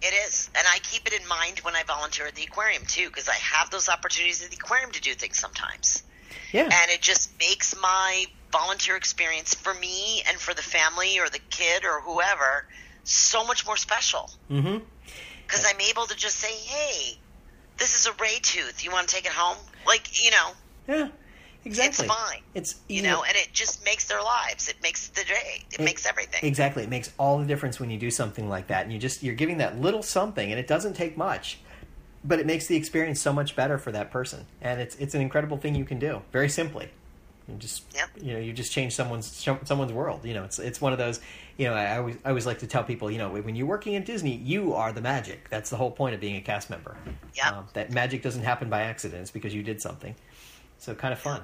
[0.02, 3.08] It is, and I keep it in mind when I volunteer at the aquarium too,
[3.08, 6.02] because I have those opportunities at the aquarium to do things sometimes,
[6.54, 6.64] Yeah.
[6.64, 11.40] and it just makes my volunteer experience for me and for the family or the
[11.52, 12.66] kid or whoever
[13.04, 14.30] so much more special.
[14.50, 14.78] mm-hmm.
[15.48, 17.18] because I'm able to just say, "Hey,
[17.78, 18.84] this is a ray tooth.
[18.84, 20.52] You want to take it home?" Like you know,
[20.88, 21.08] Yeah.
[21.64, 22.06] Exactly.
[22.08, 22.42] it's fine.
[22.56, 24.68] It's You know, and it just makes their lives.
[24.68, 25.64] It makes the day.
[25.72, 26.40] It, makes everything.
[26.44, 26.82] Exactly.
[26.84, 28.84] It makes all the difference when you do something like that.
[28.84, 31.60] And you just you're giving that little something and it doesn't take much.
[32.24, 34.48] But it makes the experience so much better for that person.
[34.60, 36.24] And it's it's an incredible thing you can do.
[36.32, 36.90] Very simply.
[37.48, 38.10] You just Yep.
[38.22, 39.28] you know, you just change someone's
[39.64, 40.26] someone's world.
[40.26, 41.20] You know, it's it's one of those,
[41.62, 43.96] you know, I always I always like to tell people, you know, when you're working
[43.96, 45.48] at Disney, you are the magic.
[45.52, 46.98] That's the whole point of being a cast member.
[47.36, 47.54] Yep.
[47.54, 49.22] Um, that magic doesn't happen by accident.
[49.22, 50.16] It's because you did something.
[50.80, 51.44] So kind of fun.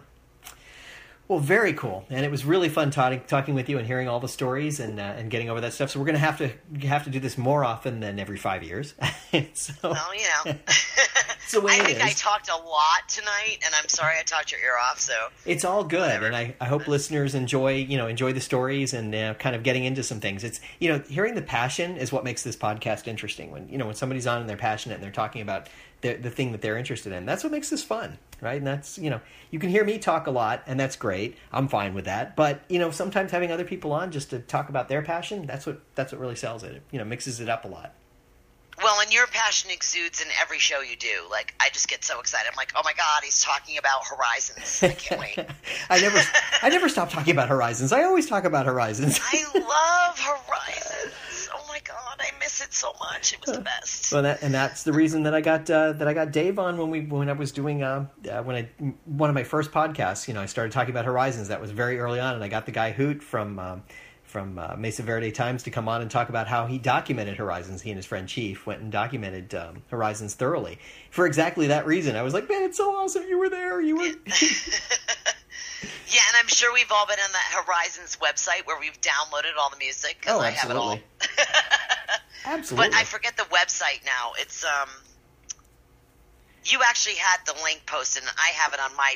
[1.27, 4.21] Well, very cool, and it was really fun talking talking with you and hearing all
[4.21, 5.89] the stories and uh, and getting over that stuff.
[5.89, 6.51] So we're gonna have to
[6.87, 8.93] have to do this more often than every five years.
[9.53, 10.53] so well, you know,
[11.51, 14.61] the way I think I talked a lot tonight, and I'm sorry I talked your
[14.61, 15.01] ear off.
[15.01, 15.13] So
[15.45, 19.13] it's all good, and I, I hope listeners enjoy you know enjoy the stories and
[19.13, 20.45] uh, kind of getting into some things.
[20.45, 23.51] It's you know hearing the passion is what makes this podcast interesting.
[23.51, 25.67] When you know when somebody's on and they're passionate and they're talking about
[26.01, 28.57] the the thing that they're interested in, that's what makes this fun, right?
[28.57, 29.21] And that's you know
[29.51, 31.37] you can hear me talk a lot, and that's great.
[31.51, 32.35] I'm fine with that.
[32.35, 35.65] But you know sometimes having other people on just to talk about their passion, that's
[35.65, 36.75] what that's what really sells it.
[36.75, 37.93] It you know mixes it up a lot.
[38.83, 41.23] well, and your passion exudes in every show you do.
[41.31, 42.47] Like I just get so excited.
[42.51, 44.83] I'm like, oh my god, he's talking about Horizons.
[44.83, 45.39] I can't wait.
[45.89, 46.19] I never
[46.61, 47.91] I never stop talking about Horizons.
[47.91, 49.19] I always talk about Horizons.
[49.33, 51.13] I love Horizons.
[51.87, 53.33] God, I miss it so much.
[53.33, 54.11] It was the best.
[54.11, 56.77] Well, that, and that's the reason that I got uh, that I got Dave on
[56.77, 60.27] when we when I was doing uh, uh, when I one of my first podcasts.
[60.27, 61.47] You know, I started talking about Horizons.
[61.47, 63.83] That was very early on, and I got the guy Hoot from um,
[64.23, 67.81] from uh, Mesa Verde Times to come on and talk about how he documented Horizons.
[67.81, 70.79] He and his friend Chief went and documented um, Horizons thoroughly
[71.09, 72.17] for exactly that reason.
[72.17, 73.79] I was like, man, it's so awesome you were there.
[73.79, 74.11] You were.
[75.83, 79.69] Yeah, and I'm sure we've all been on that Horizons website where we've downloaded all
[79.69, 80.99] the music because oh, I have it all.
[81.25, 81.37] absolutely.
[82.45, 82.89] absolutely.
[82.91, 84.31] But I forget the website now.
[84.39, 84.89] It's um.
[86.65, 89.15] You actually had the link posted, and I have it on my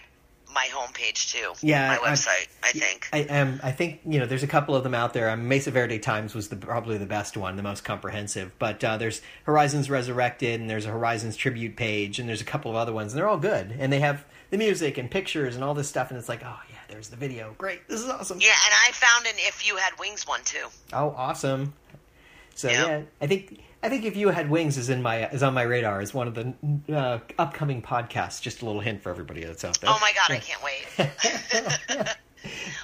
[0.53, 1.53] my homepage too.
[1.61, 2.47] Yeah, my I- website.
[2.63, 3.09] I, think.
[3.13, 5.29] I um, I think you know there's a couple of them out there.
[5.29, 8.51] Um, Mesa Verde Times was the probably the best one, the most comprehensive.
[8.59, 12.71] But uh, there's Horizons Resurrected, and there's a Horizons tribute page, and there's a couple
[12.71, 15.63] of other ones, and they're all good, and they have the music and pictures and
[15.63, 18.39] all this stuff, and it's like, oh yeah, there's the video, great, this is awesome.
[18.39, 20.67] yeah, and I found an If You Had Wings one too.
[20.93, 21.73] Oh, awesome.
[22.53, 22.85] So Yeah.
[22.85, 25.63] yeah, I think I think if you had wings is in my is on my
[25.63, 26.53] radar as one of the
[26.95, 28.39] uh, upcoming podcasts.
[28.41, 29.89] Just a little hint for everybody that's out there.
[29.89, 30.85] Oh my god, I can't wait.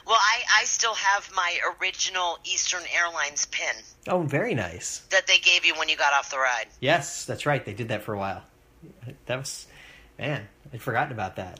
[0.05, 3.75] well, I, I still have my original Eastern Airlines pin
[4.07, 4.99] Oh, very nice.
[5.11, 6.67] that they gave you when you got off the ride.
[6.79, 7.63] Yes, that's right.
[7.63, 8.41] They did that for a while.
[9.25, 9.67] That was,
[10.19, 11.59] man, I'd forgotten about that.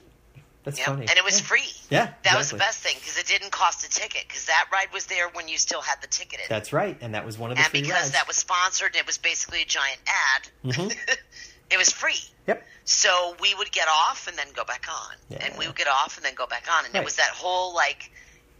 [0.63, 0.87] That's Yep.
[0.87, 1.05] funny.
[1.07, 1.71] And it was free.
[1.89, 4.91] Yeah, That was the best thing because it didn't cost a ticket because that ride
[4.91, 6.45] was there when you still had the ticket in.
[6.49, 8.11] That's right, and that was one of the and because rides.
[8.11, 10.89] that was sponsored it was basically a giant ad, mm-hmm.
[11.69, 12.19] it was free.
[12.47, 12.65] Yep.
[12.83, 15.45] So we would get off and then go back on, Yeah.
[15.45, 17.01] and we would get off and then go back on, and Right.
[17.01, 18.11] it was that whole like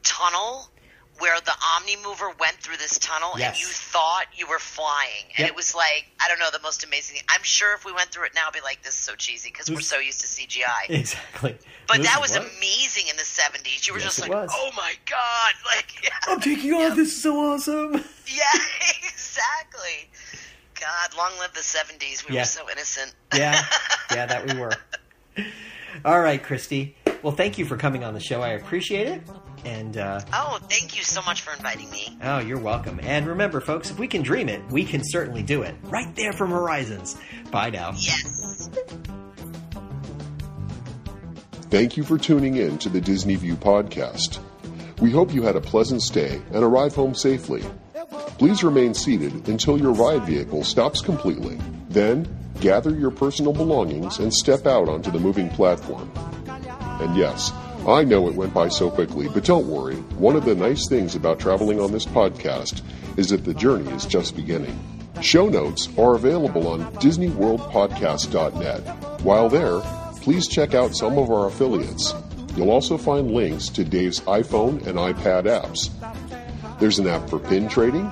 [0.04, 0.70] tunnel
[1.20, 3.56] where the Omni Mover went through this tunnel, Yes.
[3.56, 5.50] and you thought you were flying, and Yep.
[5.50, 7.16] it was like I don't know the most amazing.
[7.18, 7.26] thing.
[7.30, 9.50] I'm sure if we went through it now, it'd be like this is so cheesy
[9.50, 10.90] because we're so used to CGI.
[10.90, 11.58] Exactly.
[11.88, 13.88] But that was what- amazing in the 70s.
[13.88, 14.50] You were Yes, just like, was.
[14.54, 16.10] oh my god, like yeah.
[16.28, 16.96] I'm taking off.
[16.96, 18.04] This is so awesome.
[18.28, 18.44] Yeah,
[19.08, 20.10] exactly.
[20.80, 22.28] God, long live the 70s.
[22.28, 22.42] We Yeah.
[22.42, 23.14] were so innocent.
[23.34, 23.64] Yeah,
[24.12, 24.74] yeah, that we were.
[26.06, 26.94] All right, Kristi.
[27.24, 28.42] Well, thank you for coming on the show.
[28.42, 29.22] I appreciate it.
[29.66, 32.18] And uh, oh, thank you so much for inviting me.
[32.24, 33.00] oh, you're welcome.
[33.04, 35.76] And remember, folks, if we can dream it, we can certainly do it.
[35.84, 37.18] Right there from Horizons.
[37.52, 37.92] Bye now.
[37.98, 38.70] Yes.
[41.70, 44.40] Thank you for tuning in to the Disney View podcast.
[45.02, 47.64] We hope you had a pleasant stay and arrive home safely.
[48.38, 51.60] Please remain seated until your ride vehicle stops completely.
[51.90, 52.28] Then,
[52.62, 56.12] gather your personal belongings and step out onto the moving platform.
[56.48, 57.52] And yes,
[57.88, 59.96] I know it went by so quickly, but don't worry.
[60.18, 62.82] One of the nice things about traveling on this podcast
[63.16, 64.78] is that the journey is just beginning.
[65.22, 69.22] Show notes are available on DisneyWorldPodcast.net.
[69.22, 69.80] While there,
[70.22, 72.14] please check out some of our affiliates.
[72.58, 75.90] You'll also find links to Dave's iPhone and iPad apps.
[76.80, 78.12] There's an app for pin trading,